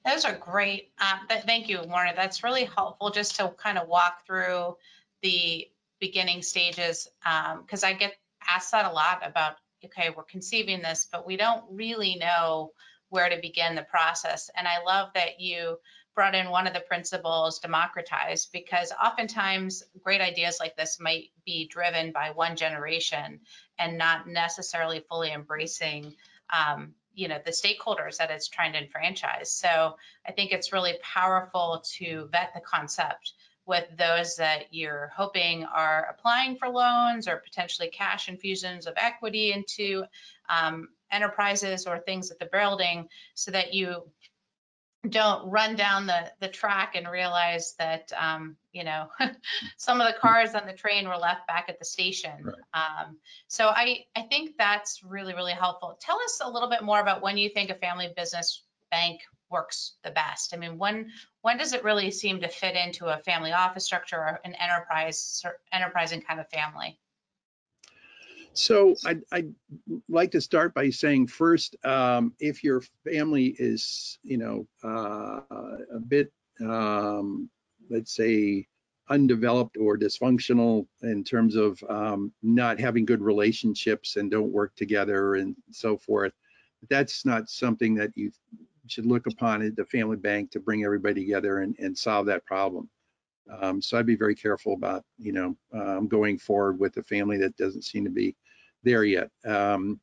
Those 0.05 0.23
are 0.23 0.35
great. 0.35 0.91
Uh, 0.99 1.17
th 1.29 1.43
thank 1.43 1.67
you, 1.67 1.81
Warner. 1.87 2.13
That's 2.15 2.43
really 2.43 2.65
helpful 2.65 3.09
just 3.09 3.35
to 3.35 3.49
kind 3.57 3.77
of 3.77 3.87
walk 3.87 4.25
through 4.25 4.77
the 5.21 5.67
beginning 5.99 6.41
stages 6.41 7.07
Um, 7.25 7.61
because 7.61 7.83
um, 7.83 7.89
I 7.89 7.93
get 7.93 8.15
asked 8.47 8.71
that 8.71 8.85
a 8.85 8.93
lot 8.93 9.25
about, 9.25 9.55
okay, 9.85 10.09
we're 10.15 10.23
conceiving 10.23 10.81
this, 10.81 11.07
but 11.11 11.25
we 11.25 11.37
don't 11.37 11.63
really 11.69 12.15
know 12.15 12.71
where 13.09 13.29
to 13.29 13.39
begin 13.41 13.75
the 13.75 13.83
process. 13.83 14.49
And 14.55 14.67
I 14.67 14.83
love 14.83 15.09
that 15.13 15.39
you 15.39 15.77
brought 16.15 16.35
in 16.35 16.49
one 16.49 16.67
of 16.67 16.73
the 16.73 16.79
principles, 16.79 17.59
democratize, 17.59 18.45
because 18.45 18.91
oftentimes 19.03 19.83
great 20.01 20.21
ideas 20.21 20.57
like 20.59 20.75
this 20.75 20.99
might 20.99 21.29
be 21.45 21.67
driven 21.67 22.11
by 22.11 22.31
one 22.31 22.55
generation 22.55 23.39
and 23.79 23.97
not 23.97 24.27
necessarily 24.27 25.03
fully 25.09 25.31
embracing 25.31 26.13
um, 26.51 26.93
you 27.15 27.27
know 27.27 27.39
the 27.45 27.51
stakeholders 27.51 28.17
that 28.17 28.31
it's 28.31 28.47
trying 28.47 28.73
to 28.73 28.79
enfranchise. 28.79 29.51
So 29.51 29.97
I 30.27 30.31
think 30.31 30.51
it's 30.51 30.73
really 30.73 30.97
powerful 31.01 31.83
to 31.97 32.27
vet 32.31 32.53
the 32.53 32.61
concept 32.61 33.33
with 33.65 33.85
those 33.97 34.35
that 34.35 34.73
you're 34.73 35.11
hoping 35.15 35.63
are 35.65 36.07
applying 36.09 36.57
for 36.57 36.67
loans 36.67 37.27
or 37.27 37.37
potentially 37.37 37.87
cash 37.87 38.27
infusions 38.27 38.87
of 38.87 38.93
equity 38.97 39.53
into 39.53 40.03
um, 40.49 40.89
enterprises 41.11 41.85
or 41.87 41.99
things 41.99 42.29
at 42.31 42.39
the 42.39 42.49
building 42.51 43.07
so 43.35 43.51
that 43.51 43.73
you 43.73 44.03
don't 45.09 45.49
run 45.49 45.75
down 45.75 46.07
the, 46.07 46.31
the 46.39 46.47
track 46.47 46.95
and 46.95 47.09
realize 47.09 47.75
that, 47.77 48.11
um, 48.17 48.55
you 48.71 48.83
know, 48.83 49.07
some 49.77 49.99
of 49.99 50.07
the 50.07 50.17
cars 50.19 50.55
on 50.55 50.65
the 50.65 50.73
train 50.73 51.07
were 51.07 51.17
left 51.17 51.45
back 51.45 51.65
at 51.67 51.77
the 51.77 51.85
station. 51.85 52.31
Right. 52.43 52.55
Um, 52.73 53.17
so 53.47 53.67
I, 53.67 54.05
I 54.15 54.21
think 54.23 54.55
that's 54.57 55.03
really, 55.03 55.33
really 55.33 55.53
helpful. 55.53 55.97
Tell 55.99 56.19
us 56.21 56.39
a 56.41 56.49
little 56.49 56.69
bit 56.69 56.83
more 56.83 57.01
about 57.01 57.21
when 57.21 57.37
you 57.37 57.49
think 57.49 57.69
a 57.69 57.75
family 57.75 58.13
business 58.15 58.63
bank 58.91 59.21
works 59.49 59.93
the 60.03 60.11
best. 60.11 60.53
I 60.53 60.57
mean, 60.57 60.77
when, 60.77 61.11
when 61.41 61.57
does 61.57 61.73
it 61.73 61.83
really 61.83 62.09
seem 62.09 62.39
to 62.39 62.47
fit 62.47 62.75
into 62.75 63.07
a 63.07 63.17
family 63.17 63.51
office 63.51 63.85
structure 63.85 64.17
or 64.17 64.39
an 64.45 64.55
enterprise, 64.55 65.43
enterprising 65.71 66.21
kind 66.21 66.39
of 66.39 66.49
family? 66.49 66.97
So 68.53 68.95
I'd, 69.05 69.21
I'd 69.31 69.53
like 70.09 70.31
to 70.31 70.41
start 70.41 70.73
by 70.75 70.89
saying 70.89 71.27
first, 71.27 71.75
um, 71.83 72.33
if 72.39 72.63
your 72.63 72.81
family 73.03 73.55
is, 73.57 74.19
you 74.23 74.37
know, 74.37 74.67
uh, 74.83 75.41
a 75.93 75.99
bit, 76.07 76.31
um, 76.61 77.49
let's 77.89 78.15
say, 78.15 78.67
undeveloped 79.09 79.75
or 79.77 79.97
dysfunctional 79.97 80.87
in 81.01 81.23
terms 81.23 81.55
of 81.55 81.83
um, 81.89 82.31
not 82.41 82.79
having 82.79 83.05
good 83.05 83.21
relationships 83.21 84.15
and 84.15 84.31
don't 84.31 84.51
work 84.51 84.75
together 84.75 85.35
and 85.35 85.55
so 85.71 85.97
forth, 85.97 86.33
that's 86.89 87.25
not 87.25 87.49
something 87.49 87.95
that 87.95 88.11
you 88.15 88.31
should 88.87 89.05
look 89.05 89.25
upon 89.27 89.61
at 89.61 89.75
the 89.75 89.85
family 89.85 90.17
bank 90.17 90.51
to 90.51 90.59
bring 90.59 90.83
everybody 90.83 91.21
together 91.21 91.59
and, 91.59 91.75
and 91.79 91.97
solve 91.97 92.25
that 92.27 92.45
problem. 92.45 92.89
Um, 93.61 93.81
so 93.81 93.97
I'd 93.97 94.05
be 94.05 94.15
very 94.15 94.35
careful 94.35 94.73
about, 94.73 95.03
you 95.17 95.33
know, 95.33 95.57
um, 95.73 96.07
going 96.07 96.37
forward 96.37 96.79
with 96.79 96.95
a 96.97 97.03
family 97.03 97.37
that 97.37 97.57
doesn't 97.57 97.83
seem 97.83 98.03
to 98.05 98.09
be 98.09 98.35
there 98.83 99.03
yet. 99.03 99.29
Um, 99.45 99.99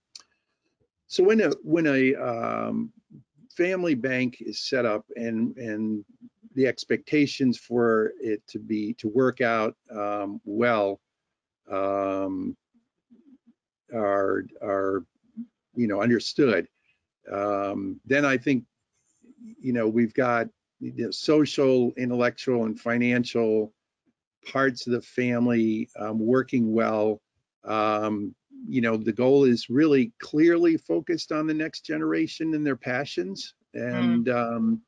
so 1.06 1.25
when 1.25 1.40
a 1.40 1.50
when 1.62 1.87
a 1.87 2.14
um, 2.14 2.92
family 3.56 3.94
bank 3.94 4.38
is 4.40 4.60
set 4.60 4.87
up 4.87 5.04
and 5.16 5.56
and 5.56 6.04
the 6.54 6.66
expectations 6.66 7.58
for 7.58 8.12
it 8.20 8.42
to 8.49 8.58
be 8.58 8.94
to 8.94 9.08
work 9.08 9.40
out 9.40 9.76
um, 9.90 10.40
well 10.44 11.00
um, 11.70 12.56
are 13.94 14.44
are 14.62 15.04
you 15.75 15.88
know 15.88 16.00
understood, 16.02 16.68
um, 17.32 18.00
then 18.04 18.25
I 18.25 18.37
think 18.37 18.64
you 19.60 19.72
know 19.72 19.88
we've 19.88 20.14
got 20.14 20.49
know, 20.80 21.10
social, 21.10 21.92
intellectual, 21.96 22.64
and 22.64 22.78
financial 22.78 23.72
parts 24.50 24.87
of 24.87 24.94
the 24.94 25.02
family 25.02 25.88
um, 25.99 26.18
working 26.18 26.72
well. 26.72 27.20
Um, 27.64 28.34
you 28.69 28.81
know, 28.81 28.97
the 28.97 29.12
goal 29.12 29.45
is 29.45 29.71
really 29.71 30.12
clearly 30.19 30.76
focused 30.76 31.33
on 31.33 31.47
the 31.47 31.55
next 31.55 31.85
generation 31.85 32.55
and 32.55 32.67
their 32.67 32.76
passions, 32.76 33.55
and 33.75 34.29
um, 34.29 34.83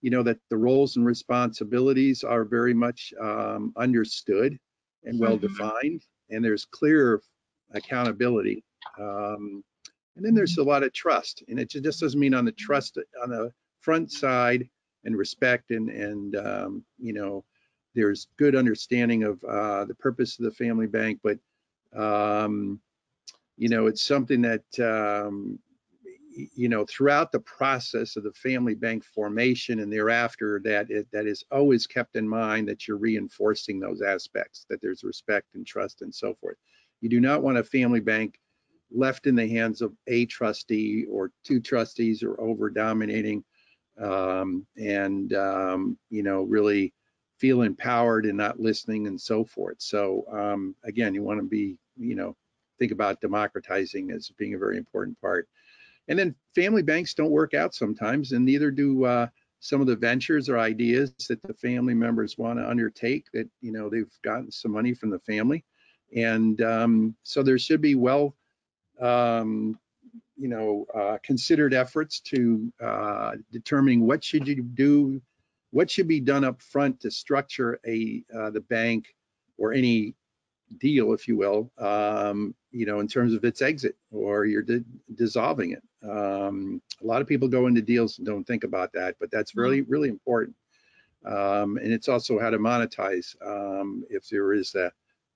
you 0.00 0.10
know 0.10 0.22
that 0.22 0.38
the 0.50 0.56
roles 0.56 0.96
and 0.96 1.06
responsibilities 1.06 2.24
are 2.24 2.44
very 2.44 2.74
much 2.74 3.12
um, 3.20 3.72
understood 3.76 4.58
and 5.04 5.18
well 5.18 5.36
defined, 5.36 6.04
and 6.30 6.44
there's 6.44 6.64
clear 6.64 7.20
accountability. 7.72 8.64
Um, 8.98 9.62
and 10.16 10.24
then 10.24 10.34
there's 10.34 10.58
a 10.58 10.62
lot 10.62 10.82
of 10.82 10.92
trust, 10.92 11.42
and 11.48 11.58
it 11.58 11.70
just 11.70 12.00
doesn't 12.00 12.20
mean 12.20 12.34
on 12.34 12.44
the 12.44 12.52
trust 12.52 12.98
on 13.22 13.30
the 13.30 13.52
front 13.80 14.12
side 14.12 14.68
and 15.04 15.16
respect 15.16 15.70
and 15.70 15.88
and 15.90 16.36
um, 16.36 16.84
you 16.98 17.12
know 17.12 17.44
there's 17.94 18.28
good 18.38 18.54
understanding 18.54 19.22
of 19.24 19.42
uh, 19.44 19.84
the 19.84 19.94
purpose 19.94 20.38
of 20.38 20.44
the 20.44 20.50
family 20.52 20.86
bank, 20.86 21.20
but 21.22 21.38
um, 21.94 22.80
you 23.56 23.68
know 23.68 23.86
it's 23.86 24.02
something 24.02 24.42
that 24.42 24.64
um, 24.80 25.58
you 26.54 26.68
know 26.68 26.84
throughout 26.86 27.32
the 27.32 27.40
process 27.40 28.16
of 28.16 28.24
the 28.24 28.32
family 28.32 28.74
bank 28.74 29.04
formation 29.04 29.80
and 29.80 29.92
thereafter 29.92 30.60
that 30.64 30.90
it, 30.90 31.06
that 31.12 31.26
is 31.26 31.44
always 31.50 31.86
kept 31.86 32.16
in 32.16 32.28
mind 32.28 32.68
that 32.68 32.86
you're 32.86 32.96
reinforcing 32.96 33.78
those 33.78 34.02
aspects 34.02 34.66
that 34.68 34.80
there's 34.80 35.04
respect 35.04 35.54
and 35.54 35.66
trust 35.66 36.02
and 36.02 36.14
so 36.14 36.34
forth. 36.34 36.56
You 37.00 37.08
do 37.08 37.20
not 37.20 37.42
want 37.42 37.58
a 37.58 37.64
family 37.64 38.00
bank 38.00 38.38
left 38.90 39.26
in 39.26 39.34
the 39.34 39.48
hands 39.48 39.82
of 39.82 39.92
a 40.06 40.26
trustee 40.26 41.04
or 41.10 41.30
two 41.44 41.60
trustees 41.60 42.22
or 42.22 42.40
over 42.40 42.70
dominating 42.70 43.44
um, 44.00 44.66
and 44.78 45.34
um, 45.34 45.98
you 46.10 46.22
know 46.22 46.42
really 46.42 46.94
feel 47.38 47.62
empowered 47.62 48.24
and 48.24 48.36
not 48.36 48.60
listening 48.60 49.06
and 49.06 49.20
so 49.20 49.44
forth. 49.44 49.76
So 49.80 50.24
um, 50.30 50.74
again 50.84 51.14
you 51.14 51.22
want 51.22 51.40
to 51.40 51.46
be 51.46 51.76
you 51.96 52.14
know 52.14 52.36
think 52.82 52.92
about 52.92 53.20
democratizing 53.20 54.10
as 54.10 54.30
being 54.36 54.54
a 54.54 54.58
very 54.58 54.76
important 54.76 55.20
part. 55.20 55.48
And 56.08 56.18
then 56.18 56.34
family 56.54 56.82
banks 56.82 57.14
don't 57.14 57.30
work 57.30 57.54
out 57.54 57.74
sometimes 57.74 58.32
and 58.32 58.44
neither 58.44 58.72
do 58.72 59.04
uh, 59.04 59.28
some 59.60 59.80
of 59.80 59.86
the 59.86 59.94
ventures 59.94 60.48
or 60.48 60.58
ideas 60.58 61.12
that 61.28 61.40
the 61.42 61.54
family 61.54 61.94
members 61.94 62.36
want 62.36 62.58
to 62.58 62.68
undertake 62.68 63.26
that 63.32 63.48
you 63.60 63.70
know 63.70 63.88
they've 63.88 64.10
gotten 64.24 64.50
some 64.50 64.72
money 64.72 64.94
from 64.94 65.10
the 65.10 65.20
family. 65.20 65.64
And 66.16 66.60
um, 66.60 67.14
so 67.22 67.42
there 67.42 67.58
should 67.58 67.80
be 67.80 67.94
well 67.94 68.34
um, 69.00 69.78
you 70.36 70.48
know, 70.48 70.86
uh, 70.94 71.18
considered 71.22 71.72
efforts 71.72 72.20
to 72.20 72.72
uh, 72.82 73.32
determining 73.52 74.06
what 74.06 74.24
should 74.24 74.46
you 74.48 74.62
do, 74.62 75.22
what 75.70 75.90
should 75.90 76.08
be 76.08 76.20
done 76.20 76.44
up 76.44 76.60
front 76.60 77.00
to 77.00 77.10
structure 77.10 77.78
a 77.86 78.24
uh, 78.36 78.50
the 78.50 78.60
bank 78.60 79.14
or 79.58 79.72
any 79.72 80.14
deal, 80.78 81.12
if 81.12 81.28
you 81.28 81.36
will, 81.36 81.70
um, 81.78 82.54
you 82.70 82.86
know, 82.86 83.00
in 83.00 83.08
terms 83.08 83.34
of 83.34 83.44
its 83.44 83.62
exit 83.62 83.96
or 84.10 84.44
you're 84.44 84.62
di 84.62 84.82
dissolving 85.14 85.72
it. 85.72 85.82
Um, 86.08 86.80
a 87.02 87.06
lot 87.06 87.22
of 87.22 87.28
people 87.28 87.48
go 87.48 87.66
into 87.66 87.82
deals 87.82 88.18
and 88.18 88.26
don't 88.26 88.46
think 88.46 88.64
about 88.64 88.92
that, 88.92 89.16
but 89.20 89.30
that's 89.30 89.56
really, 89.56 89.82
really 89.82 90.08
important. 90.08 90.56
Um, 91.24 91.76
and 91.76 91.92
it's 91.92 92.08
also 92.08 92.38
how 92.38 92.50
to 92.50 92.58
monetize 92.58 93.36
um, 93.46 94.04
if 94.10 94.28
there 94.28 94.52
is 94.52 94.74
a, 94.74 94.90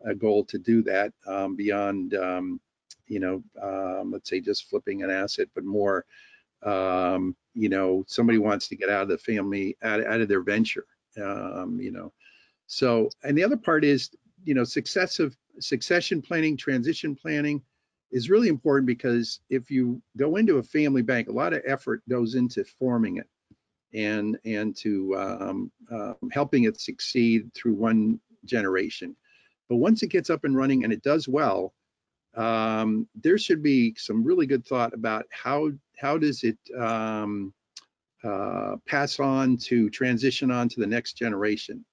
a, 0.04 0.14
goal 0.14 0.44
to 0.46 0.58
do 0.58 0.82
that 0.82 1.12
um, 1.28 1.54
beyond 1.54 2.14
um, 2.14 2.60
you 3.08 3.20
know, 3.20 3.42
um, 3.62 4.10
let's 4.12 4.28
say 4.28 4.40
just 4.40 4.68
flipping 4.68 5.02
an 5.02 5.10
asset, 5.10 5.48
but 5.54 5.64
more, 5.64 6.04
um, 6.62 7.36
you 7.54 7.68
know, 7.68 8.04
somebody 8.06 8.38
wants 8.38 8.68
to 8.68 8.76
get 8.76 8.88
out 8.88 9.02
of 9.02 9.08
the 9.08 9.18
family, 9.18 9.76
out, 9.82 10.04
out 10.04 10.20
of 10.20 10.28
their 10.28 10.42
venture, 10.42 10.86
um, 11.22 11.78
you 11.80 11.92
know. 11.92 12.12
So, 12.66 13.10
and 13.22 13.36
the 13.36 13.44
other 13.44 13.56
part 13.56 13.84
is, 13.84 14.10
you 14.46 14.54
know, 14.54 14.64
successive 14.64 15.36
succession 15.58 16.22
planning, 16.22 16.56
transition 16.56 17.14
planning 17.14 17.60
is 18.12 18.30
really 18.30 18.48
important 18.48 18.86
because 18.86 19.40
if 19.50 19.70
you 19.70 20.00
go 20.16 20.36
into 20.36 20.58
a 20.58 20.62
family 20.62 21.02
bank, 21.02 21.28
a 21.28 21.32
lot 21.32 21.52
of 21.52 21.62
effort 21.66 22.02
goes 22.08 22.36
into 22.36 22.64
forming 22.64 23.18
it 23.18 23.28
and 23.92 24.38
and 24.44 24.76
to 24.76 25.16
um, 25.16 25.72
uh, 25.92 26.14
helping 26.32 26.64
it 26.64 26.80
succeed 26.80 27.52
through 27.54 27.74
one 27.74 28.20
generation. 28.44 29.16
But 29.68 29.76
once 29.76 30.02
it 30.04 30.10
gets 30.10 30.30
up 30.30 30.44
and 30.44 30.56
running 30.56 30.84
and 30.84 30.92
it 30.92 31.02
does 31.02 31.26
well, 31.26 31.74
um, 32.36 33.08
there 33.16 33.38
should 33.38 33.62
be 33.62 33.94
some 33.98 34.22
really 34.22 34.46
good 34.46 34.64
thought 34.64 34.94
about 34.94 35.26
how 35.30 35.72
how 35.98 36.18
does 36.18 36.44
it 36.44 36.58
um, 36.78 37.52
uh, 38.22 38.76
pass 38.86 39.18
on 39.18 39.56
to 39.56 39.90
transition 39.90 40.52
on 40.52 40.68
to 40.68 40.80
the 40.80 40.86
next 40.86 41.14
generation. 41.14 41.84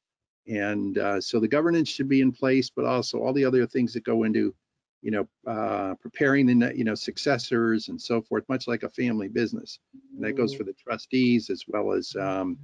And 0.47 0.97
uh, 0.97 1.21
so 1.21 1.39
the 1.39 1.47
governance 1.47 1.89
should 1.89 2.09
be 2.09 2.21
in 2.21 2.31
place, 2.31 2.69
but 2.69 2.85
also 2.85 3.19
all 3.19 3.33
the 3.33 3.45
other 3.45 3.65
things 3.65 3.93
that 3.93 4.03
go 4.03 4.23
into, 4.23 4.53
you 5.01 5.11
know, 5.11 5.27
uh, 5.47 5.95
preparing 5.95 6.59
the, 6.59 6.75
you 6.75 6.83
know, 6.83 6.95
successors 6.95 7.87
and 7.87 8.01
so 8.01 8.21
forth, 8.21 8.43
much 8.49 8.67
like 8.67 8.83
a 8.83 8.89
family 8.89 9.27
business. 9.27 9.79
And 10.15 10.23
that 10.23 10.33
goes 10.33 10.53
for 10.53 10.63
the 10.63 10.73
trustees 10.73 11.49
as 11.49 11.63
well 11.67 11.93
as, 11.93 12.15
um, 12.15 12.57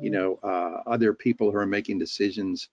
you 0.00 0.10
know, 0.10 0.38
uh, 0.42 0.82
other 0.86 1.14
people 1.14 1.50
who 1.50 1.56
are 1.56 1.66
making 1.66 1.98
decisions 1.98 2.68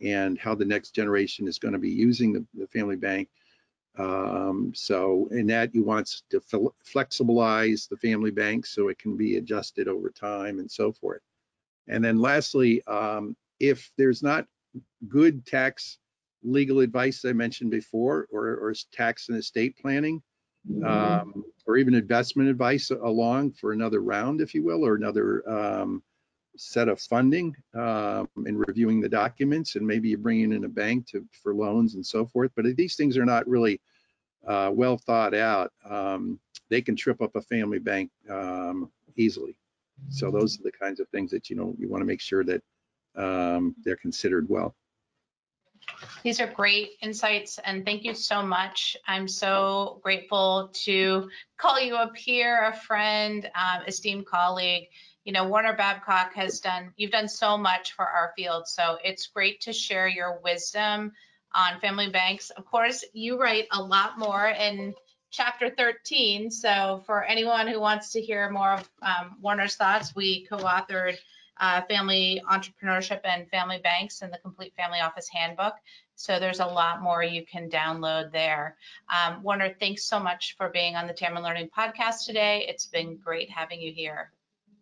and 0.00 0.38
how 0.38 0.54
the 0.54 0.64
next 0.64 0.90
generation 0.94 1.46
is 1.46 1.58
going 1.58 1.74
to 1.74 1.78
be 1.78 1.90
using 1.90 2.32
the, 2.32 2.44
the 2.54 2.66
family 2.66 2.96
bank 2.96 3.28
um, 3.98 4.72
so 4.74 5.28
in 5.32 5.46
that 5.48 5.74
you 5.74 5.84
want 5.84 6.22
to 6.30 6.40
flexibilize 6.40 7.88
the 7.88 7.96
family 7.96 8.30
bank 8.30 8.64
so 8.66 8.88
it 8.88 8.98
can 8.98 9.16
be 9.16 9.36
adjusted 9.36 9.88
over 9.88 10.10
time 10.10 10.58
and 10.58 10.70
so 10.70 10.92
forth. 10.92 11.22
And 11.88 12.04
then 12.04 12.18
lastly, 12.18 12.82
um, 12.86 13.36
if 13.60 13.90
there's 13.96 14.22
not 14.22 14.46
good 15.08 15.46
tax 15.46 15.98
legal 16.42 16.80
advice 16.80 17.24
I 17.24 17.32
mentioned 17.32 17.70
before, 17.70 18.26
or, 18.32 18.46
or 18.56 18.74
tax 18.92 19.28
and 19.28 19.38
estate 19.38 19.76
planning, 19.76 20.22
um, 20.84 21.44
or 21.66 21.76
even 21.76 21.94
investment 21.94 22.48
advice 22.48 22.90
along 22.90 23.52
for 23.52 23.72
another 23.72 24.00
round, 24.00 24.40
if 24.40 24.54
you 24.54 24.64
will, 24.64 24.84
or 24.84 24.94
another 24.94 25.48
um, 25.48 26.02
set 26.56 26.88
of 26.88 27.00
funding 27.00 27.54
um, 27.74 28.28
and 28.46 28.64
reviewing 28.66 29.00
the 29.00 29.08
documents 29.08 29.76
and 29.76 29.86
maybe 29.86 30.08
you 30.08 30.18
bring 30.18 30.40
in 30.40 30.64
a 30.64 30.68
bank 30.68 31.06
to 31.06 31.24
for 31.42 31.54
loans 31.54 31.94
and 31.94 32.04
so 32.04 32.26
forth 32.26 32.50
but 32.56 32.66
these 32.76 32.96
things 32.96 33.16
are 33.16 33.24
not 33.24 33.46
really 33.46 33.80
uh, 34.46 34.70
well 34.72 34.96
thought 34.96 35.34
out, 35.34 35.72
um, 35.88 36.38
they 36.68 36.80
can 36.80 36.96
trip 36.96 37.20
up 37.20 37.34
a 37.36 37.42
family 37.42 37.78
bank 37.78 38.10
um, 38.30 38.90
easily. 39.16 39.56
So 40.08 40.30
those 40.30 40.58
are 40.58 40.62
the 40.62 40.72
kinds 40.72 41.00
of 41.00 41.08
things 41.08 41.30
that 41.32 41.50
you 41.50 41.56
know 41.56 41.74
you 41.78 41.88
want 41.88 42.00
to 42.00 42.06
make 42.06 42.20
sure 42.20 42.44
that 42.44 42.62
um, 43.16 43.74
they're 43.84 43.96
considered 43.96 44.48
well. 44.48 44.74
These 46.22 46.40
are 46.40 46.46
great 46.46 46.92
insights 47.02 47.58
and 47.64 47.84
thank 47.84 48.04
you 48.04 48.14
so 48.14 48.42
much. 48.42 48.96
I'm 49.06 49.28
so 49.28 50.00
grateful 50.02 50.70
to 50.84 51.30
call 51.56 51.80
you 51.80 51.96
a 51.96 52.08
peer, 52.08 52.68
a 52.68 52.76
friend, 52.76 53.48
um, 53.54 53.82
esteemed 53.86 54.26
colleague. 54.26 54.88
You 55.24 55.32
know, 55.32 55.48
Warner 55.48 55.76
Babcock 55.76 56.34
has 56.34 56.60
done, 56.60 56.92
you've 56.96 57.10
done 57.10 57.28
so 57.28 57.58
much 57.58 57.92
for 57.92 58.04
our 58.04 58.32
field. 58.36 58.66
So 58.66 58.98
it's 59.04 59.26
great 59.26 59.62
to 59.62 59.72
share 59.72 60.08
your 60.08 60.40
wisdom 60.42 61.12
on 61.54 61.80
family 61.80 62.10
banks. 62.10 62.50
Of 62.50 62.64
course, 62.64 63.04
you 63.12 63.40
write 63.40 63.66
a 63.72 63.82
lot 63.82 64.18
more 64.18 64.48
in 64.48 64.94
chapter 65.30 65.70
13. 65.70 66.50
So 66.50 67.02
for 67.06 67.24
anyone 67.24 67.66
who 67.66 67.80
wants 67.80 68.12
to 68.12 68.20
hear 68.20 68.50
more 68.50 68.74
of 68.74 68.90
um, 69.02 69.36
Warner's 69.40 69.76
thoughts, 69.76 70.14
we 70.14 70.46
co-authored 70.46 71.16
uh, 71.60 71.82
Family 71.82 72.42
Entrepreneurship 72.50 73.20
and 73.24 73.48
Family 73.48 73.78
Banks 73.82 74.22
and 74.22 74.32
the 74.32 74.38
Complete 74.38 74.74
Family 74.76 74.98
Office 75.00 75.28
Handbook. 75.28 75.74
So 76.16 76.38
there's 76.38 76.60
a 76.60 76.66
lot 76.66 77.02
more 77.02 77.22
you 77.22 77.44
can 77.46 77.70
download 77.70 78.32
there. 78.32 78.76
Um, 79.08 79.42
Warner, 79.42 79.74
thanks 79.78 80.04
so 80.04 80.18
much 80.18 80.56
for 80.56 80.68
being 80.70 80.96
on 80.96 81.06
the 81.06 81.14
Tamarind 81.14 81.44
Learning 81.44 81.70
podcast 81.76 82.26
today. 82.26 82.66
It's 82.68 82.86
been 82.86 83.16
great 83.16 83.50
having 83.50 83.80
you 83.80 83.92
here. 83.92 84.32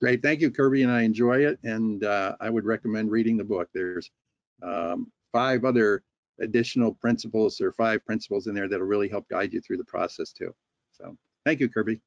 Great, 0.01 0.23
thank 0.23 0.41
you, 0.41 0.51
Kirby, 0.51 0.85
and 0.85 0.93
I 0.93 1.03
enjoy 1.03 1.45
it. 1.45 1.59
And 1.65 2.05
uh, 2.05 2.37
I 2.41 2.51
would 2.51 2.65
recommend 2.65 3.11
reading 3.11 3.37
the 3.37 3.45
book. 3.45 3.69
There's 3.75 4.11
um, 4.63 5.11
five 5.33 5.65
other 5.65 6.03
additional 6.41 6.95
principles 6.95 7.61
or 7.61 7.73
five 7.73 8.05
principles 8.07 8.47
in 8.47 8.55
there 8.55 8.69
that'll 8.69 8.87
really 8.87 9.09
help 9.09 9.29
guide 9.29 9.53
you 9.53 9.61
through 9.61 9.79
the 9.79 9.85
process 9.85 10.33
too. 10.33 10.55
So 10.93 11.17
thank 11.45 11.59
you, 11.59 11.69
Kirby. 11.69 12.01